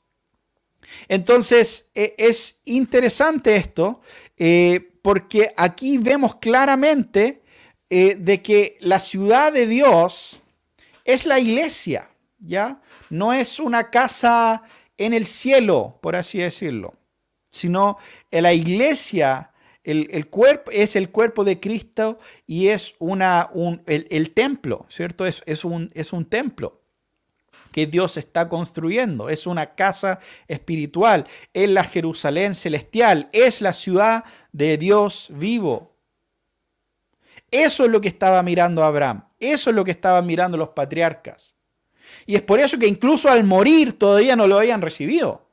[1.08, 4.02] Entonces, e, es interesante esto
[4.36, 7.42] eh, porque aquí vemos claramente
[7.90, 10.42] eh, de que la ciudad de Dios
[11.06, 12.82] es la iglesia, ¿ya?
[13.10, 14.62] No es una casa
[14.98, 16.96] en el cielo, por así decirlo,
[17.50, 17.98] sino
[18.30, 19.52] la iglesia,
[19.88, 25.26] el, cuerpo, es el cuerpo de Cristo y es una, un, el, templo, ¿cierto?
[25.26, 26.82] Es, es, un, es un templo
[27.72, 29.30] que Dios está construyendo.
[29.30, 31.26] Es una casa espiritual.
[31.54, 33.30] Es la Jerusalén celestial.
[33.32, 35.96] Es la ciudad de Dios vivo.
[37.50, 39.24] Eso es lo que estaba mirando Abraham.
[39.40, 41.56] Eso es lo que estaban mirando los patriarcas.
[42.26, 45.47] Y es por eso que incluso al morir todavía no lo habían recibido.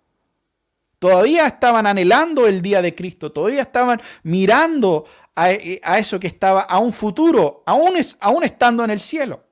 [1.04, 6.78] Todavía estaban anhelando el día de Cristo, todavía estaban mirando a, eso que estaba a
[6.78, 9.44] un futuro, aún, es, aún estando en el cielo.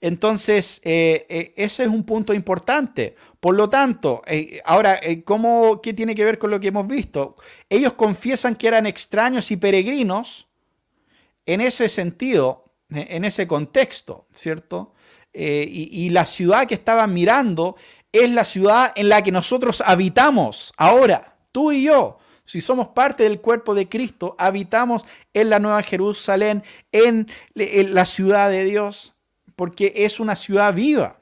[0.00, 3.14] Entonces, eh, eh, ese es un punto importante.
[3.38, 7.36] Por lo tanto, eh, ahora, ¿cómo, ¿qué tiene que ver con lo que hemos visto?
[7.68, 10.48] Ellos confiesan que eran extraños y peregrinos
[11.44, 14.94] en ese sentido, en ese contexto, ¿cierto?
[15.34, 17.74] Y la ciudad que estaban mirando
[18.14, 22.18] es la ciudad en la que nosotros habitamos ahora, tú y yo.
[22.46, 28.50] Si somos parte del cuerpo de Cristo, habitamos en la Nueva Jerusalén, en la ciudad
[28.50, 29.14] de Dios
[29.56, 31.18] porque es una ciudad viva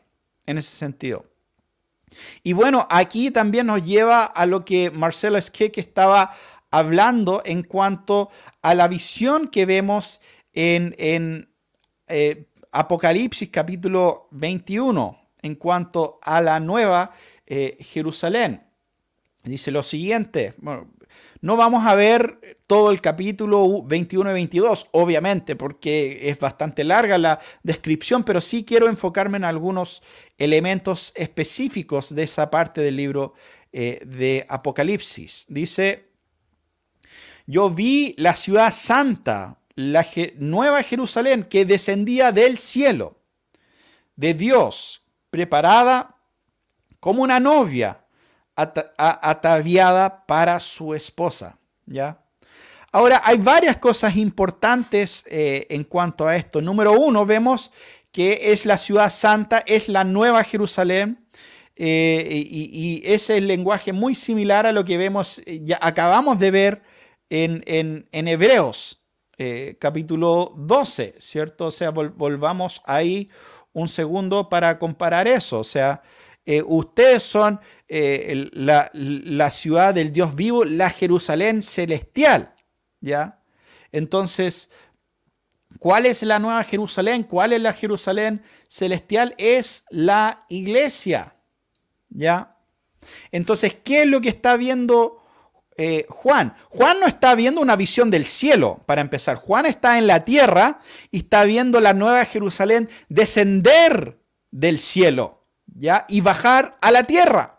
[0.47, 1.25] en ese sentido.
[2.43, 6.35] Y bueno, aquí también nos lleva a lo que Marcelo Esqueque estaba
[6.71, 10.21] hablando en cuanto a la visión que vemos
[10.53, 11.49] en,
[12.09, 17.13] eh, Apocalipsis capítulo 21 en cuanto a la nueva
[17.47, 18.63] eh, Jerusalén.
[19.45, 20.55] Dice lo siguiente,
[21.41, 27.19] no vamos a ver todo el capítulo 21 y 22, obviamente, porque es bastante larga
[27.19, 30.03] la descripción, pero sí quiero enfocarme en algunos
[30.39, 33.35] elementos específicos de esa parte del libro
[33.73, 35.47] eh, de Apocalipsis.
[35.49, 36.09] Dice,
[37.47, 43.19] yo vi la ciudad santa, la nueva Jerusalén, que descendía del cielo,
[44.15, 45.02] de Dios,
[45.33, 46.15] preparada
[47.01, 48.05] como una novia
[48.55, 51.57] ataviada para su esposa.
[51.87, 52.23] ¿ya?
[52.93, 56.61] Ahora, hay varias cosas importantes eh, en cuanto a esto.
[56.61, 57.73] Número uno, vemos
[58.13, 61.27] que es la ciudad santa, es la nueva Jerusalén.
[61.77, 66.51] Eh, y, es el lenguaje muy similar a lo que vemos, eh, ya acabamos de
[66.51, 66.83] ver
[67.31, 69.01] en, en, Hebreos,
[69.79, 71.67] capítulo 12, ¿cierto?
[71.67, 73.31] O sea, volvamos ahí
[73.73, 75.61] un segundo para comparar eso.
[75.61, 76.03] O sea,
[76.67, 82.55] ustedes son eh, la, ciudad del Dios vivo, la Jerusalén celestial.
[83.01, 83.43] ¿Ya?
[83.91, 84.71] Entonces,
[85.79, 87.25] ¿cuál es la nueva Jerusalén?
[87.25, 89.35] ¿Cuál es la Jerusalén celestial?
[89.37, 91.37] Es la iglesia.
[92.09, 92.57] ¿Ya?
[93.31, 95.22] Entonces, ¿qué es lo que está viendo
[95.85, 96.55] eh, Juan?
[96.69, 99.35] Juan no está viendo una visión del cielo, para empezar.
[99.35, 100.79] Juan está en la tierra
[101.11, 104.17] y está viendo la nueva Jerusalén descender
[104.53, 106.05] del cielo, ¿ya?
[106.09, 107.59] Y bajar a la tierra.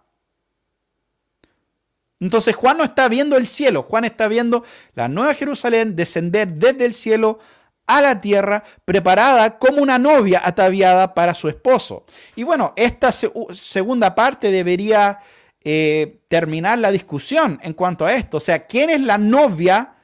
[2.21, 4.63] Entonces Juan no está viendo el cielo, Juan está viendo
[4.95, 7.39] la nueva Jerusalén descender desde el cielo
[7.88, 12.05] a la tierra, preparada como una novia ataviada para su esposo.
[12.38, 15.19] Y bueno, esta segunda parte debería
[15.63, 18.38] eh, terminar la discusión en cuanto a esto.
[18.38, 19.95] O sea, ¿quién es la novia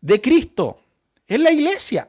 [0.00, 0.80] de Cristo?
[1.26, 2.08] Es la iglesia.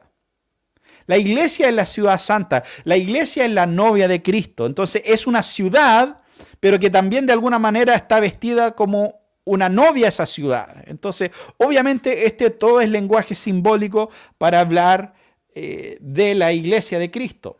[1.06, 4.66] La iglesia es la ciudad santa, la iglesia es la novia de Cristo.
[4.66, 6.20] Entonces es una ciudad,
[6.60, 10.84] pero que también de alguna manera está vestida como una novia a esa ciudad.
[10.86, 15.14] Entonces, obviamente, este todo es lenguaje simbólico para hablar
[15.54, 17.58] eh, de la iglesia de Cristo.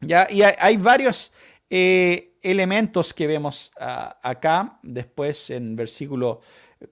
[0.00, 0.26] ¿ya?
[0.30, 1.32] Y hay, varios
[1.68, 6.40] eh, elementos que vemos ah, acá, después en versículo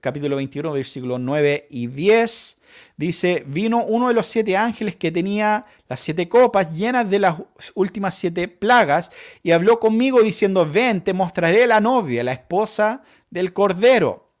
[0.01, 2.57] capítulo 21, versículos 9 y 10,
[2.97, 7.35] dice, vino uno de los siete ángeles que tenía las siete copas llenas de las
[7.75, 13.53] últimas siete plagas y habló conmigo diciendo, ven, te mostraré la novia, la esposa del
[13.53, 14.31] Cordero.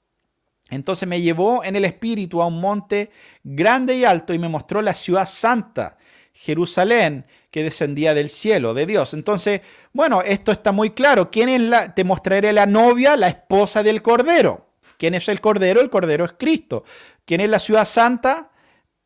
[0.69, 3.11] Entonces me llevó en el espíritu a un monte
[3.43, 5.97] grande y alto y me mostró la ciudad santa,
[6.33, 9.13] Jerusalén, que descendía del cielo, de Dios.
[9.13, 11.29] Entonces, bueno, esto está muy claro.
[11.29, 11.93] ¿Quién es la?
[11.93, 14.71] Te mostraré la novia, la esposa del Cordero.
[14.97, 15.79] ¿Quién es el Cordero?
[15.79, 16.83] El Cordero es Cristo.
[17.25, 18.49] ¿Quién es la ciudad santa?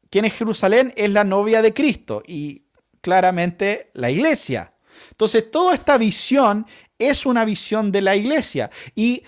[0.10, 0.94] ¿Quién es Jerusalén?
[0.96, 2.24] Es la novia de Cristo.
[2.26, 2.68] Y
[3.02, 4.72] claramente la iglesia.
[5.12, 6.66] Entonces, toda esta visión
[6.98, 8.70] es una visión de la iglesia.
[8.96, 9.24] Y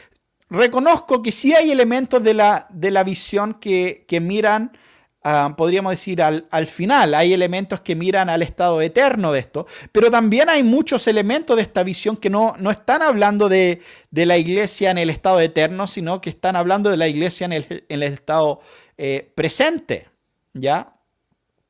[0.50, 4.78] reconozco que sí hay elementos de la, de la visión que, miran,
[5.24, 7.14] ah, podríamos decir, al, al, final.
[7.14, 11.64] Hay elementos que miran al estado eterno de esto, pero también hay muchos elementos de
[11.64, 16.22] esta visión que no, no están hablando de, la iglesia en el estado eterno, sino
[16.22, 18.62] que están hablando de la iglesia en el, en el estado
[18.98, 20.08] eh, presente.
[20.54, 20.96] ¿Ya?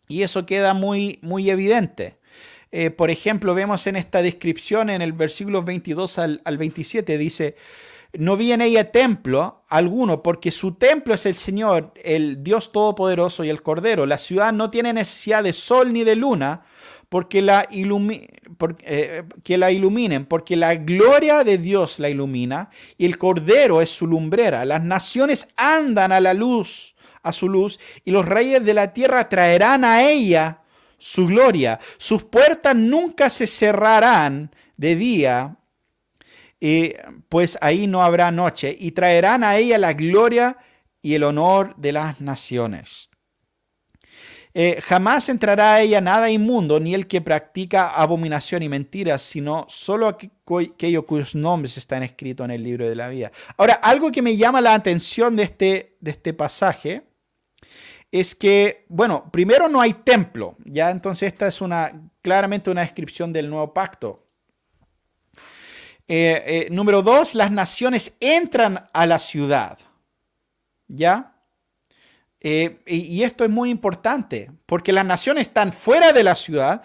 [0.08, 2.18] Y eso queda muy, muy evidente.
[2.72, 7.56] Eh, por ejemplo, vemos en esta descripción en el versículo 22 al, al 27, dice,
[8.14, 13.44] no vi en ella templo alguno, porque su templo es el Señor, el Dios Todopoderoso
[13.44, 14.06] y el Cordero.
[14.06, 16.64] La ciudad no tiene necesidad de sol ni de luna,
[17.10, 23.82] porque la, eh, la iluminen, porque la gloria de Dios la ilumina y el Cordero
[23.82, 24.66] es su lumbrera.
[24.66, 29.30] Las naciones andan a la luz, a su luz, y los reyes de la tierra
[29.30, 30.62] traerán a ella
[30.98, 31.80] su gloria.
[31.98, 35.58] Sus puertas nunca se cerrarán de día
[37.30, 40.58] pues ahí no habrá noche, y traerán a ella la gloria
[41.02, 43.10] y el honor de las naciones.
[44.54, 49.66] Eh, jamás entrará a ella nada inmundo, ni el que practica abominación y mentiras, sino
[49.70, 53.32] solo aquellos cuyos nombres están escritos en el libro de la vida.
[53.58, 57.04] Ahora, algo que me llama la atención de este, de este pasaje
[58.12, 61.92] es que, bueno, primero no hay templo, ya entonces esta es una
[62.22, 64.29] claramente una descripción del nuevo pacto.
[66.12, 69.78] Eh, eh, número dos, las naciones entran a la ciudad.
[70.88, 71.36] ¿Ya?
[72.40, 76.82] Eh, y, esto es muy importante, porque las naciones están fuera de la ciudad,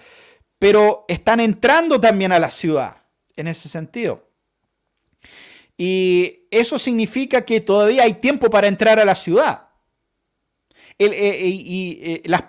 [0.59, 2.99] pero están entrando también a la ciudad,
[3.35, 4.29] en ese sentido.
[5.79, 9.69] Y eso significa que todavía hay tiempo para entrar a la ciudad.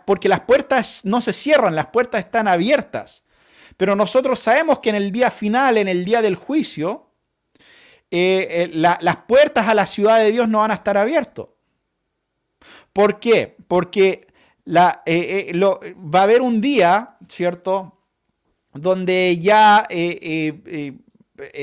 [0.06, 3.25] porque las puertas no se cierran, las puertas están abiertas.
[3.78, 7.10] Pero nosotros sabemos que en el día final, en el día del juicio,
[8.10, 11.48] eh, eh, las puertas a la ciudad de Dios no van a estar abiertas.
[12.94, 13.58] ¿Por qué?
[13.68, 14.28] Porque
[15.06, 17.92] eh, va a haber un día, ¿cierto?
[18.72, 19.86] Donde ya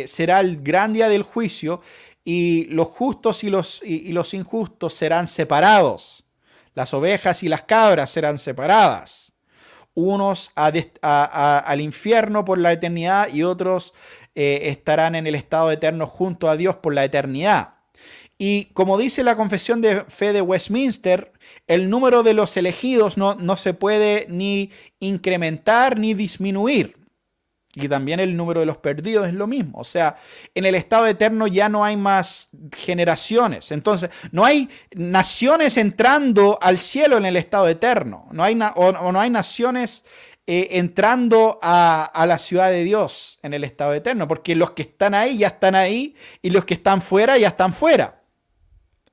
[0.06, 1.80] será el gran día del juicio
[2.24, 6.24] y los justos y los injustos serán separados.
[6.74, 9.31] Las ovejas y las cabras serán separadas
[9.94, 13.94] unos al infierno por la eternidad y otros
[14.34, 17.74] eh, estarán en el estado eterno junto a Dios por la eternidad.
[18.38, 21.32] Y como dice la confesión de fe de Westminster,
[21.68, 27.01] el número de los elegidos no, no se puede ni incrementar ni disminuir.
[27.74, 29.78] Y también el número de los perdidos es lo mismo.
[29.78, 30.16] O sea,
[30.54, 33.72] en el estado eterno ya no hay más generaciones.
[33.72, 38.28] Entonces, no hay naciones entrando al cielo en el estado eterno.
[38.30, 40.04] No hay o, no hay naciones
[40.46, 44.28] eh, entrando a, a, la ciudad de Dios en el estado eterno.
[44.28, 47.72] Porque los que están ahí ya están ahí y los que están fuera ya están
[47.72, 48.22] fuera.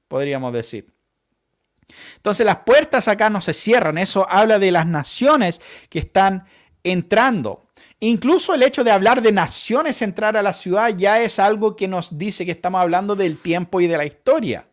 [0.10, 0.94] Podríamos decir.
[2.18, 3.98] Entonces las puertas acá no se cierran.
[3.98, 6.46] Eso habla de las naciones que están
[6.84, 7.69] entrando.
[8.02, 11.88] Incluso el hecho de hablar de naciones entrar a la ciudad ya es algo que
[11.88, 14.68] nos dice que estamos hablando del tiempo y de la historia.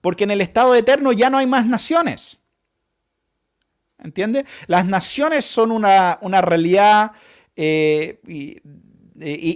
[0.00, 2.38] Porque en el estado eterno ya no hay más naciones.
[3.98, 4.46] ¿Entiende?
[4.66, 7.12] Las naciones son una, realidad,
[7.56, 8.20] eh,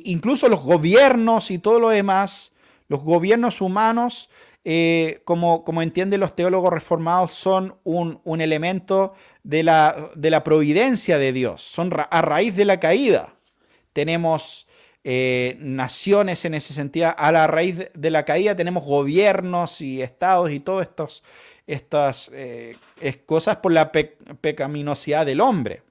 [0.04, 2.52] incluso los gobiernos y todo lo demás,
[2.88, 4.28] los gobiernos humanos,
[4.64, 10.44] eh, como, como entienden los teólogos reformados, son un, un elemento de la, de la
[10.44, 13.34] providencia de Dios, son a raíz de la caída.
[13.92, 14.68] Tenemos
[15.02, 20.50] eh, naciones en ese sentido, a la raíz de la caída tenemos gobiernos y estados
[20.50, 20.88] y todas
[21.66, 22.76] estas eh,
[23.24, 25.82] cosas por la pecaminosidad del hombre.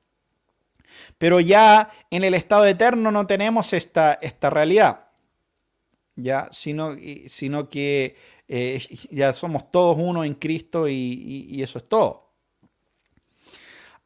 [1.17, 5.07] Pero ya en el estado eterno no tenemos esta, esta realidad,
[6.15, 6.95] ya, sino,
[7.27, 8.15] sino que
[8.49, 12.29] eh, ya somos todos uno en Cristo y eso es todo.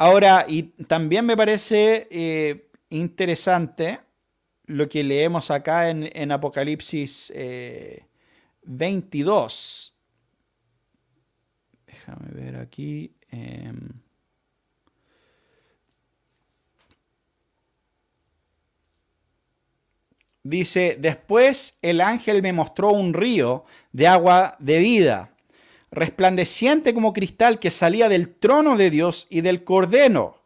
[0.03, 4.01] Ahora, y también me parece eh, interesante
[4.65, 7.31] lo que leemos acá en, Apocalipsis
[8.63, 9.93] 22.
[9.95, 13.15] Eh, Déjame ver aquí.
[20.43, 23.63] Dice, después el ángel me mostró un río
[23.93, 25.33] de agua de vida
[25.89, 30.41] resplandeciente como cristal que salía del trono de Dios y del Cordero.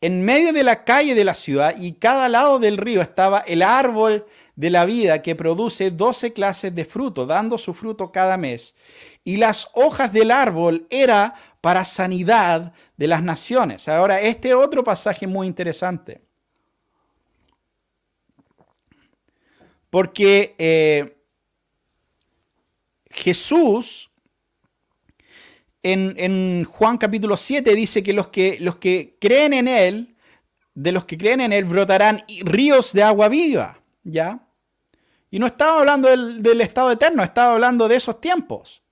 [0.00, 3.62] En medio de la calle de la ciudad y cada lado del río estaba el
[3.62, 8.76] árbol de la vida que produce doce clases de fruto, dando su fruto cada mes.
[9.24, 13.88] Y las hojas del árbol era para sanidad de las naciones.
[13.88, 16.27] Ahora, este otro pasaje muy interesante.
[19.90, 21.16] Porque eh,
[23.10, 24.08] Jesús
[25.82, 30.16] en, Juan capítulo 7 dice que los, que los que creen en Él,
[30.74, 34.40] de los que creen en Él, brotarán ríos de agua viva, ¿ya?
[35.30, 38.82] Y no estaba hablando del, estado eterno, estaba hablando de esos tiempos.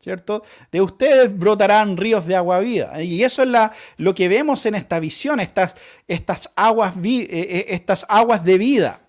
[0.00, 0.42] ¿cierto?
[0.72, 3.00] De ustedes brotarán ríos de agua viva.
[3.00, 5.76] Y eso es la, lo que vemos en esta visión, estas,
[6.08, 9.01] estas, aguas, eh, eh, estas aguas de vida.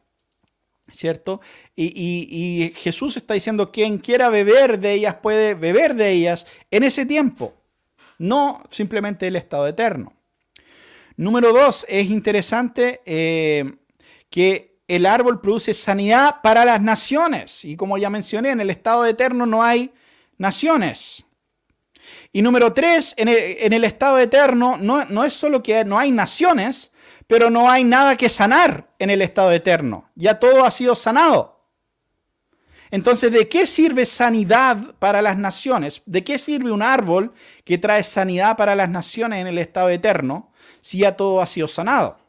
[0.94, 1.42] ¿Cierto?
[1.76, 7.06] Y, Jesús está diciendo, quien quiera beber de ellas puede beber de ellas en ese
[7.06, 7.54] tiempo,
[8.20, 10.14] no simplemente el estado eterno.
[11.18, 13.76] Número dos, es interesante eh,
[14.30, 17.66] que el árbol produce sanidad para las naciones.
[17.66, 19.92] Y como ya mencioné, en el estado eterno no hay
[20.38, 21.24] naciones.
[22.32, 26.92] Y número tres, en el, estado eterno no, no es solo que no hay naciones,
[27.34, 30.08] pero no hay nada que sanar en el estado eterno.
[30.14, 31.58] Ya todo ha sido sanado.
[32.92, 36.04] Entonces, ¿de qué sirve sanidad para las naciones?
[36.06, 37.34] ¿De qué sirve un árbol
[37.66, 41.68] que trae sanidad para las naciones en el estado eterno si ya todo ha sido
[41.68, 42.20] sanado?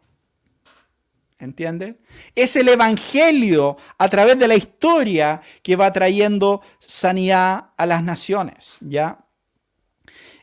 [1.38, 2.00] ¿Entiende?
[2.34, 8.78] Es el Evangelio a través de la historia que va trayendo sanidad a las naciones,
[8.80, 9.18] ¿ya?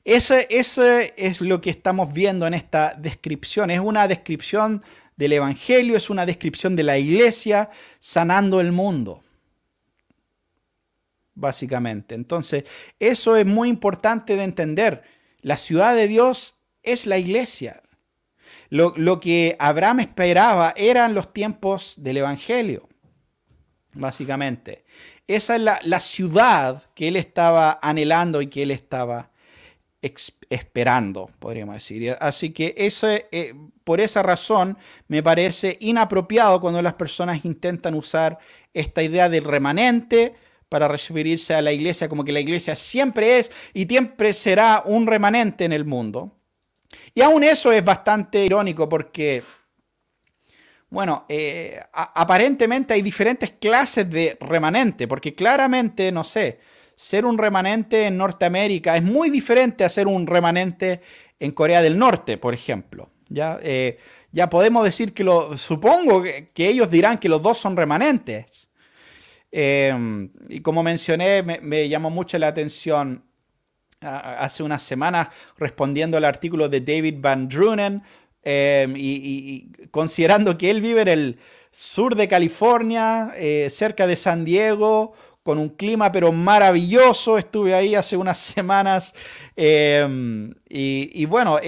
[0.04, 3.70] Ese, es lo que estamos viendo en esta descripción.
[3.70, 4.84] Es una descripción
[5.16, 9.22] del Evangelio, es una descripción de la iglesia sanando el mundo.
[11.36, 12.16] Básicamente.
[12.16, 12.64] Entonces,
[13.00, 15.04] eso es muy importante de entender.
[15.42, 17.84] La ciudad de Dios es la iglesia.
[18.70, 22.90] Lo, que Abraham esperaba eran los tiempos del Evangelio.
[23.94, 24.86] Básicamente.
[25.28, 29.31] Esa es la, la ciudad que él estaba anhelando y que él estaba
[30.02, 32.18] esperando, podríamos decir.
[32.20, 34.78] Así que ese, eh, por esa razón
[35.08, 38.40] me parece inapropiado cuando las personas intentan usar
[38.74, 40.34] esta idea del remanente
[40.70, 45.06] para referirse a la iglesia como que la iglesia siempre es y siempre será un
[45.06, 46.32] remanente en el mundo.
[47.14, 49.44] Y aún eso es bastante irónico porque,
[50.90, 56.60] bueno, eh, aparentemente hay diferentes clases de remanente, porque claramente, no sé,
[57.02, 61.02] ser un remanente en Norteamérica es muy diferente a ser un remanente
[61.40, 63.10] en Corea del Norte, por ejemplo.
[63.28, 63.98] Ya, eh,
[64.32, 68.70] ya podemos decir que lo, supongo que, ellos dirán que los dos son remanentes.
[69.52, 73.26] Eh, y como mencioné, me, llamó mucho la atención
[74.00, 78.04] hace unas semanas respondiendo al artículo de David Van Drunen
[78.44, 81.40] eh, y, considerando que él vive en el
[81.72, 83.34] sur de California,
[83.70, 87.38] cerca de San Diego, con un clima pero maravilloso.
[87.38, 89.14] Estuve ahí hace unas semanas.
[89.56, 91.60] Em, y, bueno,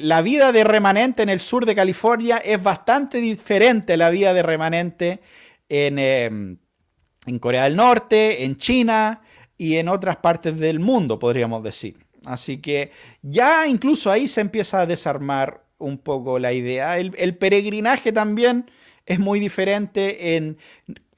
[0.00, 4.34] la vida de remanente en el sur de California es bastante diferente a la vida
[4.34, 5.20] de remanente
[5.68, 9.22] en, en Corea del Norte, en China
[9.56, 11.96] y en otras partes del mundo, podríamos decir.
[12.24, 12.90] Así que
[13.22, 16.98] ya incluso ahí se empieza a desarmar un poco la idea.
[16.98, 18.70] el peregrinaje también
[19.08, 20.58] es muy diferente en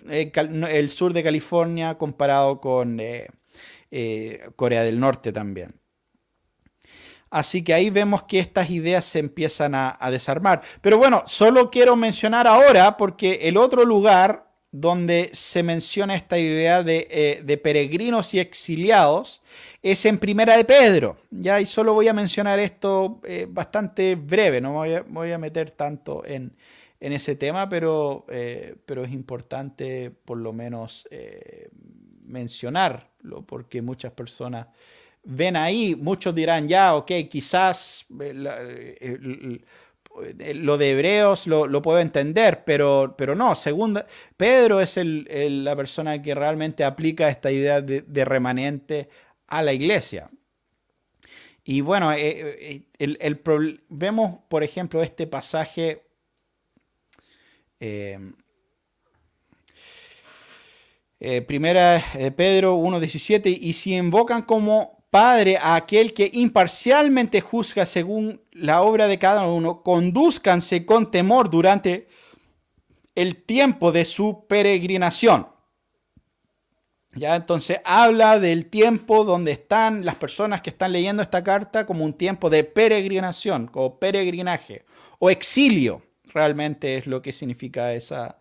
[0.08, 3.28] eh, el sur de California comparado con eh,
[3.90, 5.74] eh, Corea del Norte también.
[7.30, 10.62] Así que ahí vemos que estas ideas se empiezan a, desarmar.
[10.80, 16.82] Pero bueno, solo quiero mencionar ahora porque el otro lugar donde se menciona esta idea
[16.82, 19.42] de, peregrinos y exiliados
[19.80, 21.18] es en Primera de Pedro.
[21.30, 26.24] Ya, y solo voy a mencionar esto bastante breve, no voy voy a meter tanto
[26.26, 26.56] en,
[27.00, 31.70] en ese tema, pero, eh, pero es importante por lo menos eh,
[32.24, 34.68] mencionarlo, porque muchas personas
[35.24, 39.58] ven ahí, muchos dirán, ya, ok, quizás eh,
[40.54, 46.20] lo de Hebreos lo, puedo entender, pero, pero no, segunda, Pedro es el, la persona
[46.20, 49.08] que realmente aplica esta idea de, remanente
[49.46, 50.30] a la iglesia.
[51.64, 53.42] Y bueno, el,
[53.88, 56.09] vemos, por ejemplo, este pasaje
[57.80, 58.34] Em,
[61.18, 67.84] eh, primera de Pedro 1.17, y si invocan como Padre a aquel que imparcialmente juzga
[67.84, 72.06] según la obra de cada uno, conduzcanse con temor durante
[73.16, 75.48] el tiempo de su peregrinación.
[77.12, 77.34] ¿Ya?
[77.34, 82.12] Entonces habla del tiempo donde están las personas que están leyendo esta carta como un
[82.12, 84.84] tiempo de peregrinación, o peregrinaje,
[85.18, 86.02] o exilio,
[86.32, 88.38] realmente es lo que significa esa,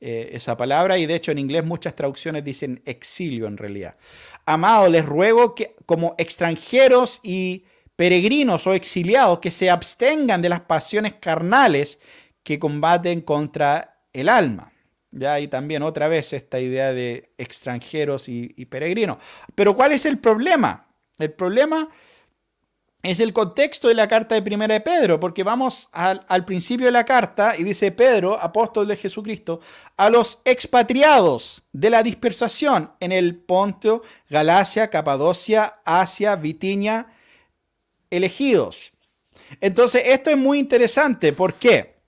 [0.00, 3.96] eh, esa palabra, y de hecho en inglés muchas traducciones dicen exilio en realidad.
[4.44, 7.64] Amado, les ruego que como extranjeros y
[7.96, 11.98] peregrinos o exiliados que se abstengan de las pasiones carnales
[12.42, 14.72] que combaten contra el alma.
[15.10, 19.18] Ya hay también otra vez esta idea de extranjeros y, peregrinos.
[19.54, 20.88] Pero ¿cuál es el problema?
[21.18, 21.88] El problema
[23.06, 26.92] es el contexto de la carta de Primera de Pedro, porque vamos al, principio de
[26.92, 29.60] la carta y dice Pedro, apóstol de Jesucristo,
[29.96, 37.06] a los expatriados de la dispersación en el Ponto, Galacia, Capadocia, Asia, Bitinia,
[38.10, 38.92] elegidos.
[39.60, 41.32] Entonces, esto es muy interesante.
[41.32, 42.00] ¿Por qué?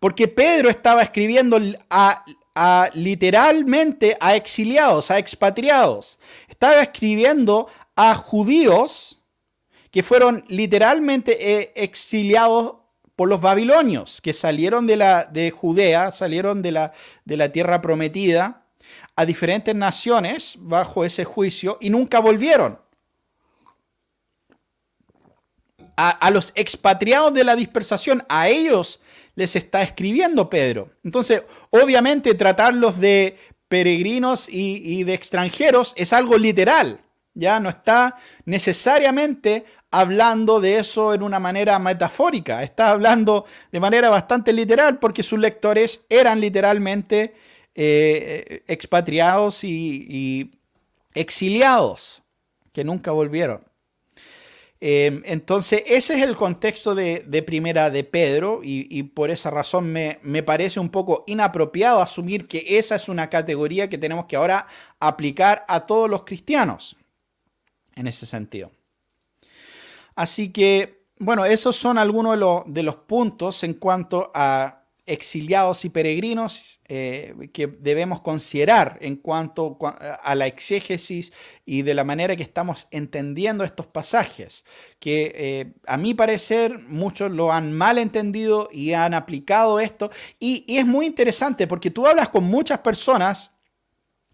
[0.00, 1.60] Porque Pedro estaba escribiendo
[1.90, 2.24] a,
[2.94, 6.18] literalmente a exiliados, a expatriados.
[6.48, 9.15] Estaba escribiendo a judíos
[9.96, 12.74] que fueron literalmente eh, exiliados
[13.16, 16.92] por los babilonios, que salieron de, la, de Judea, salieron de la,
[17.24, 18.66] de la tierra prometida
[19.16, 22.78] a diferentes naciones bajo ese juicio y nunca volvieron.
[25.96, 29.00] A, a, los expatriados de la dispersación, a ellos
[29.34, 30.90] les está escribiendo Pedro.
[31.04, 33.38] Entonces, obviamente tratarlos de
[33.68, 37.00] peregrinos y, de extranjeros es algo literal,
[37.32, 39.64] ya no está necesariamente
[40.00, 45.38] hablando de eso en una manera metafórica, está hablando de manera bastante literal porque sus
[45.38, 47.34] lectores eran literalmente
[47.74, 50.50] eh, expatriados y
[51.14, 52.22] exiliados
[52.72, 53.62] que nunca volvieron.
[54.78, 60.18] Em, entonces, ese es el contexto de, primera de Pedro y, por esa razón me,
[60.22, 64.66] me, parece un poco inapropiado asumir que esa es una categoría que tenemos que ahora
[65.00, 66.96] aplicar a todos los cristianos
[67.94, 68.70] en ese sentido.
[70.16, 76.80] Así que, bueno, esos son algunos de los, puntos en cuanto a exiliados y peregrinos
[76.88, 81.32] eh, que debemos considerar en cuanto a la exégesis
[81.64, 84.64] y de la manera que estamos entendiendo estos pasajes,
[84.98, 90.10] que eh, a mi parecer muchos lo han mal entendido y han aplicado esto,
[90.40, 93.52] y, es muy interesante porque tú hablas con muchas personas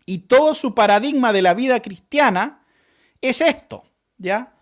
[0.06, 2.64] y todo su paradigma de la vida cristiana
[3.20, 3.84] es esto,
[4.16, 4.54] ¿ya?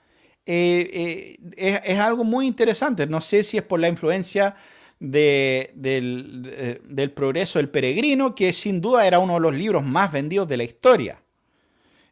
[0.46, 4.56] Eh, es algo muy interesante, no sé si es por la influencia
[5.00, 10.56] del, progreso del peregrino, que sin duda era uno de los libros más vendidos de
[10.56, 11.22] la historia.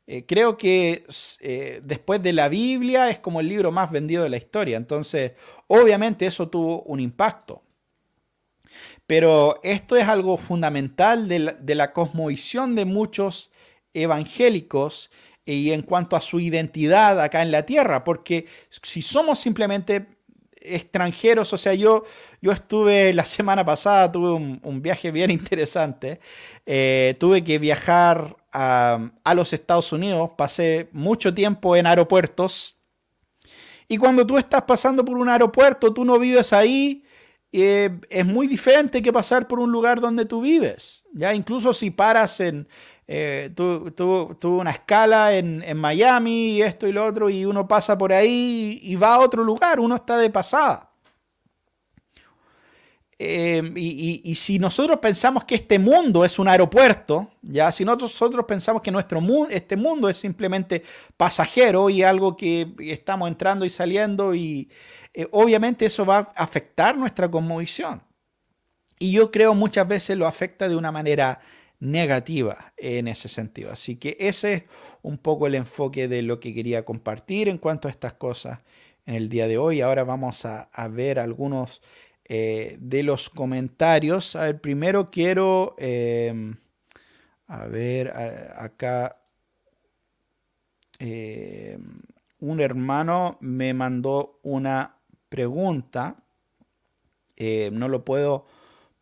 [0.07, 1.05] Eh, creo que
[1.41, 4.79] eh, después de la Biblia es como el libro más vendido de la historia.
[4.79, 5.33] Entonces,
[5.66, 7.62] obviamente eso tuvo un impacto.
[9.07, 13.53] Pero esto es algo fundamental de la, de la cosmovisión de muchos
[13.93, 15.11] evangélicos
[15.55, 20.19] y en cuanto a su identidad acá en la tierra, porque si somos simplemente
[20.61, 21.53] extranjeros.
[21.53, 22.05] O sea, yo,
[22.41, 26.21] yo estuve la semana pasada, tuve un, viaje bien interesante.
[26.67, 32.77] Eh, tuve que viajar a, los Estados Unidos, pasé mucho tiempo en aeropuertos.
[33.89, 37.05] Y cuando tú estás pasando por un aeropuerto, tú no vives ahí,
[37.53, 41.05] eh, es muy diferente que pasar por un lugar donde tú vives.
[41.15, 42.69] Ya incluso si paras en,
[43.11, 48.13] eh, tuvo, una escala en, Miami y esto y lo otro, y uno pasa por
[48.13, 50.91] ahí y, va a otro lugar, uno está de pasada.
[53.19, 58.83] Eh, y, si nosotros pensamos que este mundo es un aeropuerto, ya si nosotros pensamos
[58.83, 60.83] que nuestro este mundo es simplemente
[61.17, 64.69] pasajero y algo que estamos entrando y saliendo, y
[65.15, 68.03] eh, obviamente eso va a afectar nuestra cosmovisión.
[68.99, 71.41] Y yo creo muchas veces lo afecta de una manera
[71.81, 73.72] negativa en ese sentido.
[73.72, 74.64] Así que ese es
[75.03, 78.61] un poco el enfoque de lo que quería compartir en cuanto a estas cosas
[79.07, 79.81] en el día de hoy.
[79.81, 81.81] Ahora vamos a, ver algunos
[82.24, 84.37] eh, de los comentarios.
[84.37, 86.57] A ver, primero quiero, em,
[87.47, 88.12] a ver,
[88.57, 89.22] acá
[90.99, 92.01] em,
[92.41, 94.97] un hermano me mandó una
[95.29, 96.16] pregunta.
[97.37, 98.47] Eh, no lo puedo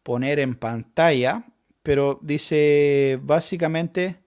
[0.03, 1.45] poner en pantalla,
[1.87, 4.19] pero dice básicamente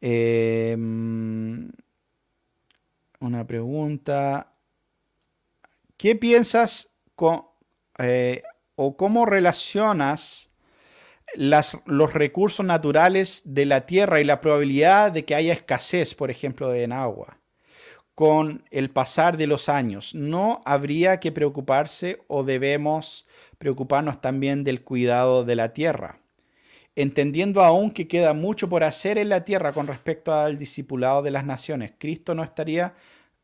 [0.00, 1.68] em,
[3.18, 4.54] una pregunta.
[5.96, 7.42] ¿Qué piensas con,
[7.98, 8.44] eh,
[8.76, 10.52] o cómo relacionas
[11.34, 16.72] los recursos naturales de la tierra y la probabilidad de que haya escasez, por ejemplo,
[16.72, 17.36] en agua?
[18.14, 20.14] con el pasar de los años.
[20.14, 26.20] ¿No habría que preocuparse o debemos preocuparnos también del cuidado de la tierra?
[27.00, 31.30] Entendiendo aún que queda mucho por hacer en la tierra con respecto al discipulado de
[31.30, 31.92] las naciones.
[31.98, 32.94] Cristo no estaría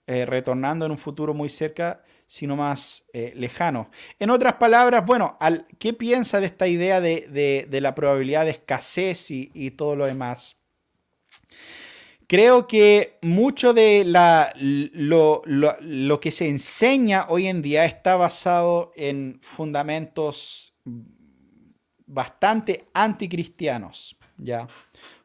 [0.07, 3.90] eh, retornando en un futuro muy cerca, sino más eh, lejano.
[4.18, 5.38] En otras palabras, bueno,
[5.78, 10.57] ¿qué piensa de esta idea de, la probabilidad de escasez y, todo lo demás?
[12.26, 19.38] Creo que mucho de lo, lo, que se enseña hoy en día está basado en
[19.42, 20.74] fundamentos
[22.07, 24.66] bastante anticristianos, ¿ya?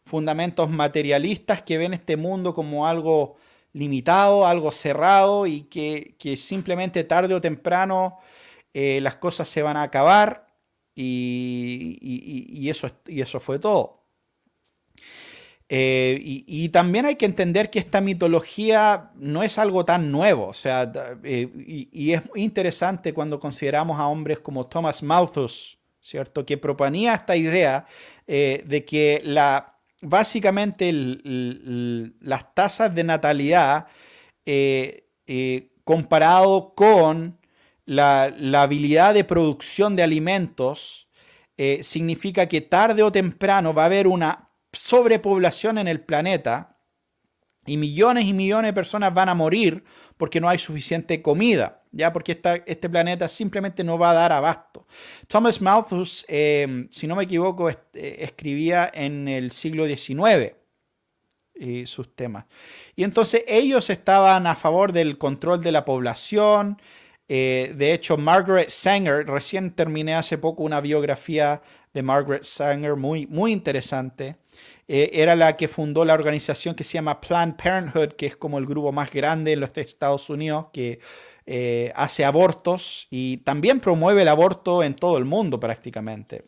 [0.04, 3.38] Fundamentos materialistas que ven este mundo como algo
[3.74, 8.18] limitado, algo cerrado y que, simplemente tarde o temprano
[8.74, 10.48] eh, las cosas se van a acabar
[10.96, 14.02] y, eso, y eso fue todo.
[15.74, 20.54] Eh, y, también hay que entender que esta mitología no es algo tan nuevo, o
[20.54, 20.92] sea,
[21.24, 21.48] eh,
[21.94, 26.46] y, es interesante cuando consideramos a hombres como Thomas Malthus, ¿cierto?
[26.46, 27.86] Que proponía esta idea
[28.28, 29.72] de que la,
[30.02, 33.88] básicamente las tasas de natalidad
[34.46, 37.40] eh, eh, comparado con
[37.86, 38.24] la,
[38.62, 41.08] habilidad de producción de alimentos,
[41.58, 46.78] eh, significa que tarde o temprano va a haber una sobrepoblación en el planeta
[47.66, 49.84] y millones y millones de personas van a morir
[50.18, 54.88] porque no hay suficiente comida, ya porque este planeta simplemente no va a dar abasto.
[55.28, 60.56] Thomas Malthus, em, si no me equivoco, eh, escribía en el siglo XIX
[61.56, 62.46] eh, sus temas.
[62.96, 66.82] Y entonces ellos estaban a favor del control de la población.
[67.28, 71.62] Eh, de hecho, Margaret Sanger, recién terminé hace poco una biografía
[71.94, 74.38] de Margaret Sanger muy, muy interesante.
[74.88, 78.58] Eh, era la que fundó la organización que se llama Planned Parenthood, que es como
[78.58, 81.00] el grupo más grande en los Estados Unidos, que
[81.46, 86.46] eh, hace abortos y también promueve el aborto en todo el mundo prácticamente.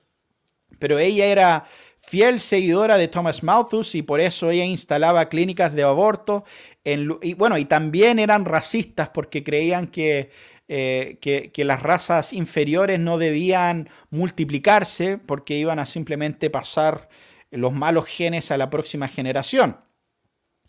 [0.79, 1.65] Pero ella era
[1.99, 6.43] fiel seguidora de Thomas Malthus y por eso ella instalaba clínicas de aborto.
[6.83, 12.99] En, y bueno, y también eran racistas porque creían eh, que, que, las razas inferiores
[12.99, 17.09] no debían multiplicarse porque iban a simplemente pasar
[17.51, 19.77] los malos genes a la próxima generación.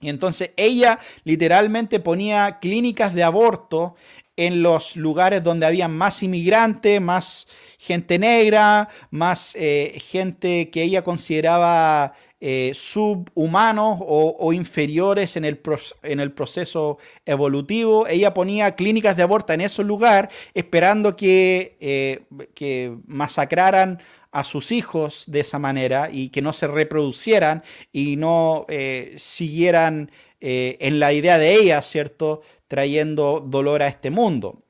[0.01, 3.95] Y entonces ella literalmente ponía clínicas de aborto
[4.37, 7.47] en los lugares donde había más inmigrantes, más
[7.79, 15.63] gente negra, más eh, gente que ella consideraba eh, subhumanos o, inferiores en el,
[16.03, 18.07] en el, proceso evolutivo.
[18.07, 22.25] Ella ponía clínicas de aborto en esos lugares esperando que, eh,
[22.55, 23.99] que masacraran
[24.35, 27.63] a sus hijos de esa manera y que no se reproducieran
[27.93, 30.11] y no eh, siguieran
[30.41, 32.43] eh, en la idea de ella, ¿cierto?
[32.67, 34.65] Trayendo dolor a este mundo.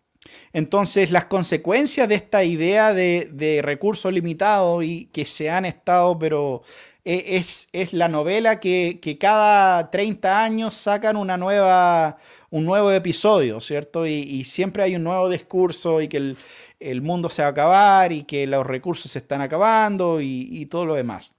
[0.52, 6.62] Entonces, las consecuencias de esta idea de, recursos limitados y que se han estado, pero
[7.04, 12.18] eh, es, es la novela que, cada 30 años sacan una nueva,
[12.54, 14.06] un nuevo episodio, ¿cierto?
[14.06, 16.36] Y, siempre hay un nuevo discurso y que el,
[16.78, 20.86] el mundo se va a acabar y que los recursos se están acabando y, todo
[20.86, 21.32] lo demás.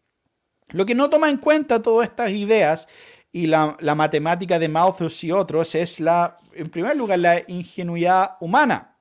[0.72, 2.90] Lo que no toma en cuenta todas estas ideas
[3.32, 8.98] y la, matemática de Malthus y otros es la, en primer lugar, la ingenuidad humana.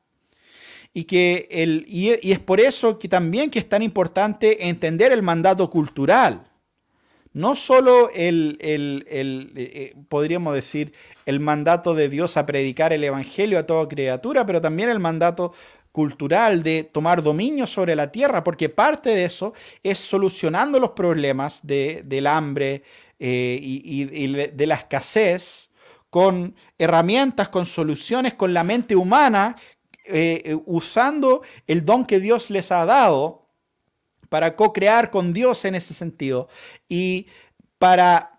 [0.93, 5.23] Y, que el, y, es por eso que también que es tan importante entender el
[5.23, 6.47] mandato cultural.
[7.35, 10.95] No solo el, el, el eh, podríamos decir,
[11.27, 15.53] el mandato de Dios a predicar el Evangelio a toda criatura, pero también el mandato
[15.95, 21.61] cultural de tomar dominio sobre la tierra, porque parte de eso es solucionando los problemas
[21.65, 22.83] del hambre
[23.21, 25.71] eh, y, de la escasez
[26.11, 29.57] con herramientas, con soluciones, con la mente humana,
[30.05, 33.44] eh, eh, usando el don que Dios les ha dado
[34.35, 36.49] para co-crear con Dios en ese sentido
[36.89, 37.27] y
[37.79, 38.31] para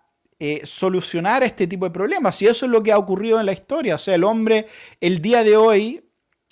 [0.64, 2.42] solucionar este tipo de problemas.
[2.42, 3.94] Y eso es lo que ha ocurrido en la historia.
[3.94, 4.66] O sea, el hombre
[5.00, 6.06] el día de hoy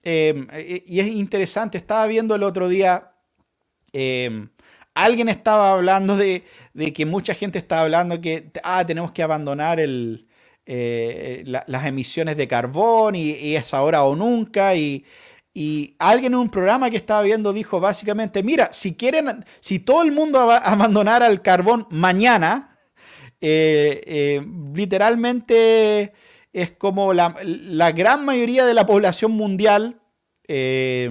[0.05, 3.13] Em, e, y es interesante, estaba viendo el otro día,
[3.93, 4.51] em,
[4.95, 6.45] alguien estaba hablando de,
[6.95, 10.29] que mucha gente estaba hablando que ah, tenemos que abandonar el,
[10.67, 14.77] eh, las emisiones de carbón y, es ahora o nunca.
[14.77, 15.05] Y,
[15.99, 20.13] alguien en un programa que estaba viendo dijo básicamente, mira, si quieren, si todo el
[20.13, 22.79] mundo va a abandonar el carbón mañana,
[23.41, 24.43] eh, eh,
[24.75, 26.13] literalmente
[26.53, 27.35] es como la,
[27.93, 30.01] gran mayoría de la población mundial
[30.49, 31.11] eh,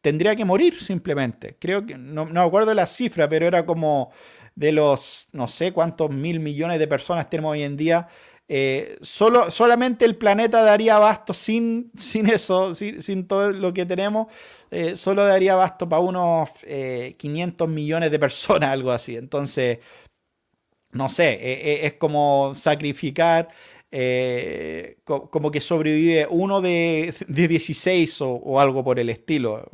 [0.00, 1.56] tendría que morir simplemente.
[1.58, 4.12] Creo que, no, me acuerdo la cifra, pero era como
[4.54, 8.08] de los no sé cuántos mil millones de personas tenemos hoy en día,
[8.48, 14.26] eh, solo, solamente el planeta daría abasto sin, sin eso, sin, todo lo que tenemos,
[14.70, 16.50] eh, solo daría abasto para unos
[17.16, 19.16] 500 millones de personas, algo así.
[19.16, 19.78] Entonces,
[20.92, 23.48] no sé, es como sacrificar
[23.96, 29.70] eh, como que sobrevive uno de, 16 o, algo por el estilo.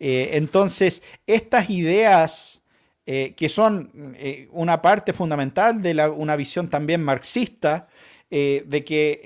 [0.00, 2.64] Eh, entonces, estas ideas
[3.06, 4.16] eh, que son
[4.50, 7.86] una parte fundamental de una visión también marxista,
[8.32, 9.20] de que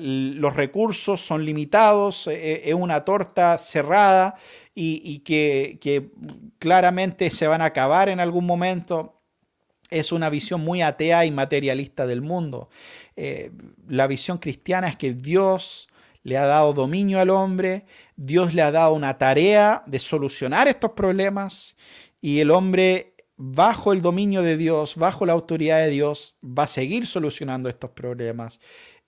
[0.00, 4.34] los recursos son limitados, es una torta cerrada
[4.74, 6.10] y, que,
[6.58, 9.20] claramente se van a acabar en algún momento,
[9.90, 12.70] es una visión muy atea y materialista del mundo.
[13.16, 13.50] Eh,
[13.88, 15.88] la visión cristiana es que Dios
[16.22, 17.84] le ha dado dominio al hombre,
[18.16, 21.76] Dios le ha dado una tarea de solucionar estos problemas
[22.20, 26.68] y el hombre bajo el dominio de Dios, bajo la autoridad de Dios, va a
[26.68, 28.60] seguir solucionando estos problemas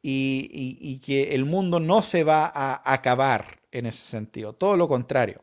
[0.02, 5.40] y, que el mundo no se va a acabar en ese sentido, todo lo contrario.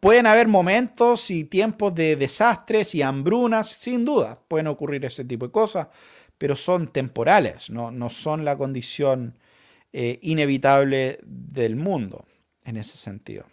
[0.00, 5.46] Pueden haber momentos y tiempos de desastres y hambrunas, sin duda, pueden ocurrir ese tipo
[5.46, 5.88] de cosas,
[6.36, 9.38] pero son temporales, no, son la condición
[9.92, 12.26] eh, inevitable del mundo
[12.64, 13.46] en ese sentido.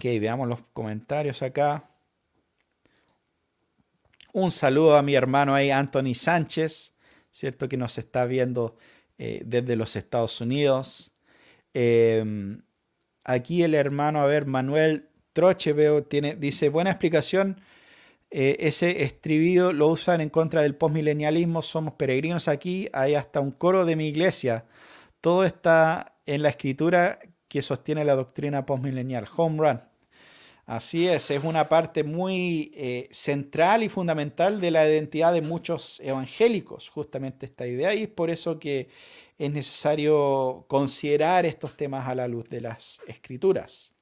[0.00, 1.90] Ok, veamos los comentarios acá.
[4.32, 6.94] Un saludo a mi hermano ahí, Anthony Sánchez,
[7.30, 7.68] ¿cierto?
[7.68, 8.78] Que nos está viendo
[9.18, 11.12] eh, desde los Estados Unidos.
[11.74, 12.62] Em,
[13.24, 17.60] aquí el hermano, a ver, Manuel Troche, veo, tiene, dice, buena explicación
[18.30, 23.50] eh, ese estribillo lo usan en contra del postmilenialismo, somos peregrinos aquí, hay hasta un
[23.50, 24.64] coro de mi iglesia.
[25.20, 29.89] Todo está en la escritura que sostiene la doctrina postmilenial, home run.
[30.70, 35.98] Así es, es una parte muy eh, central y fundamental de la identidad de muchos
[35.98, 38.88] evangélicos, justamente esta idea, y es por eso que
[39.36, 43.92] es necesario considerar estos temas a la luz de las escrituras.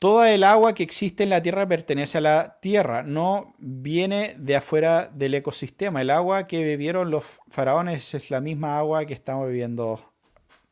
[0.00, 4.56] Toda el agua que existe en la Tierra pertenece a la Tierra, no viene de
[4.56, 6.02] afuera del ecosistema.
[6.02, 10.04] El agua que bebieron los faraones es la misma agua que estamos bebiendo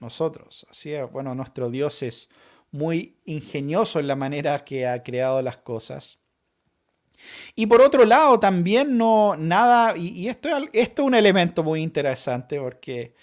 [0.01, 0.67] nosotros.
[0.69, 2.29] Así es, bueno, nuestro Dios es
[2.71, 6.19] muy ingenioso en la manera que ha creado las cosas.
[7.55, 12.61] Y por otro lado, también no nada, y, esto, esto, es un elemento muy interesante
[12.61, 13.15] porque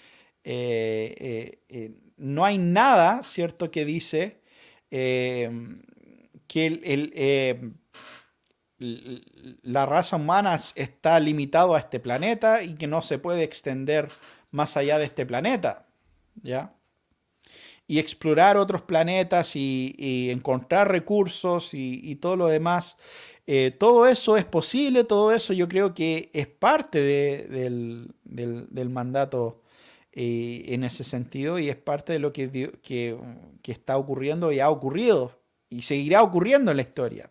[0.44, 4.40] eh, eh, eh, no hay nada, ¿cierto?, que dice
[4.88, 5.50] que
[9.62, 14.08] la raza humana está limitado a este planeta y que no se puede extender
[14.50, 15.86] más allá de este planeta,
[16.42, 16.75] ¿ya?
[17.86, 22.96] Y explorar otros planetas y, encontrar recursos y, todo lo demás.
[23.46, 28.12] Eh, todo eso es posible, todo eso yo creo que es parte del,
[28.90, 29.62] mandato
[30.12, 32.50] eh, en ese sentido y es parte de lo que,
[32.82, 33.16] que,
[33.62, 35.38] que está ocurriendo y ha ocurrido
[35.70, 37.30] y seguirá ocurriendo en la historia.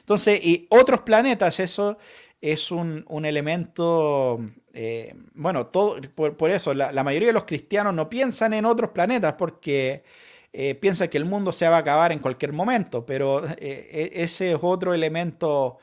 [0.00, 1.98] Entonces, y otros planetas, eso
[2.40, 4.40] es un, elemento,
[4.72, 9.34] eh, bueno, todo, por, eso la, mayoría de los cristianos no piensan en otros planetas
[9.34, 10.04] porque
[10.52, 14.22] eh, piensan que el mundo se va a acabar en cualquier momento, pero eh, e,
[14.22, 15.78] ese es otro elemento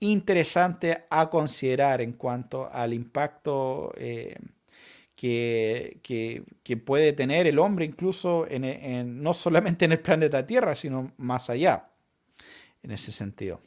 [0.00, 3.92] interesante a considerar en cuanto al impacto
[5.16, 6.42] que,
[6.84, 11.88] puede tener el hombre incluso en, no solamente en el planeta Tierra, sino más allá,
[12.82, 13.60] en ese sentido.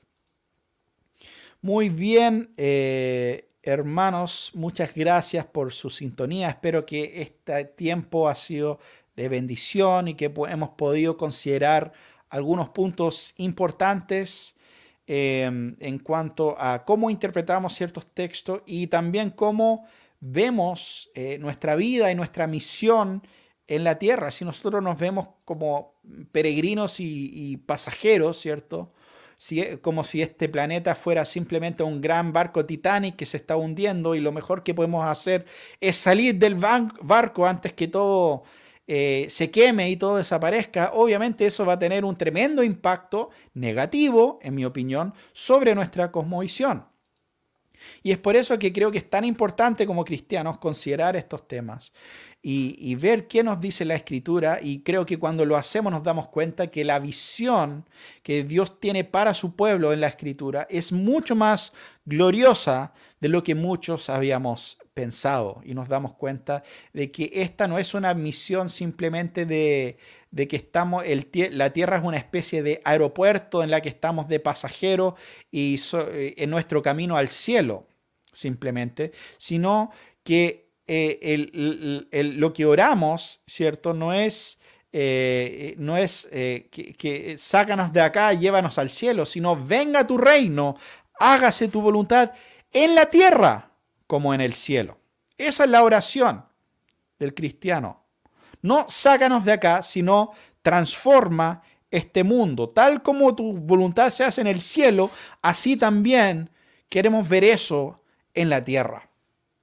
[1.62, 6.47] Muy bien, eh, hermanos, muchas gracias por su sintonía.
[6.47, 8.80] Espero que este tiempo ha sido
[9.18, 11.91] de bendición y que hemos podido considerar
[12.30, 14.55] algunos puntos importantes
[15.05, 15.43] eh,
[15.80, 19.86] en cuanto a cómo interpretamos ciertos textos y también cómo
[20.22, 23.22] vemos eh, nuestra vida y nuestra misión
[23.68, 25.99] en la tierra, si nosotros nos vemos como
[26.32, 28.93] peregrinos y, pasajeros, ¿cierto?
[29.39, 34.13] Si, como si este planeta fuera simplemente un gran barco Titanic que se está hundiendo
[34.13, 35.45] y lo mejor que podemos hacer
[35.79, 38.43] es salir del barco antes que todo
[38.85, 44.39] eh, se queme y todo desaparezca, obviamente eso va a tener un tremendo impacto negativo,
[44.41, 46.85] en mi opinión, sobre nuestra cosmovisión.
[48.03, 51.93] Y es por eso que creo que es tan importante como cristianos considerar estos temas.
[52.41, 56.27] Y, ver qué nos dice la escritura y creo que cuando lo hacemos nos damos
[56.27, 57.85] cuenta que la visión
[58.23, 61.73] que Dios tiene para su pueblo en la escritura es mucho más
[62.05, 65.61] gloriosa de lo que muchos habíamos pensado.
[65.65, 66.63] Y nos damos cuenta
[66.93, 69.97] de que esta no es una misión simplemente de,
[70.47, 74.39] que estamos, el, la Tierra es una especie de aeropuerto en la que estamos de
[74.39, 75.15] pasajero
[75.51, 77.87] y eh, en nuestro camino al cielo,
[78.31, 79.91] simplemente, sino
[80.23, 83.93] que eh, lo que oramos, ¿cierto?
[83.93, 84.57] No es,
[84.91, 90.77] eh, no es eh, que, sácanos de acá, llévanos al cielo, sino venga tu reino,
[91.19, 92.31] hágase tu voluntad
[92.73, 93.69] en la tierra
[94.07, 94.97] como en el cielo.
[95.37, 96.43] Esa es la oración
[97.19, 98.03] del cristiano.
[98.63, 100.31] No sácanos de acá, sino
[100.63, 101.61] transforma
[101.91, 102.67] este mundo.
[102.67, 105.11] Tal como tu voluntad se hace en el cielo,
[105.43, 106.49] así también
[106.89, 108.01] queremos ver eso
[108.33, 109.09] en la tierra.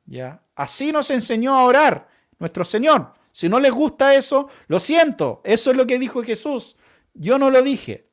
[0.07, 0.43] ¿Ya?
[0.55, 3.13] Así nos enseñó a orar nuestro Señor.
[3.33, 5.43] Si no les gusta eso, lo siento.
[5.45, 6.77] Eso es lo que dijo Jesús.
[7.13, 8.09] Yo no lo dije.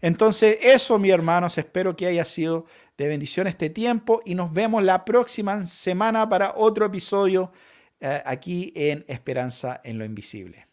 [0.00, 2.66] Entonces, eso, mi hermanos, espero que haya sido
[2.96, 7.52] de bendición este tiempo y nos vemos la próxima semana para otro episodio
[8.00, 10.67] eh, aquí en Esperanza en lo Invisible.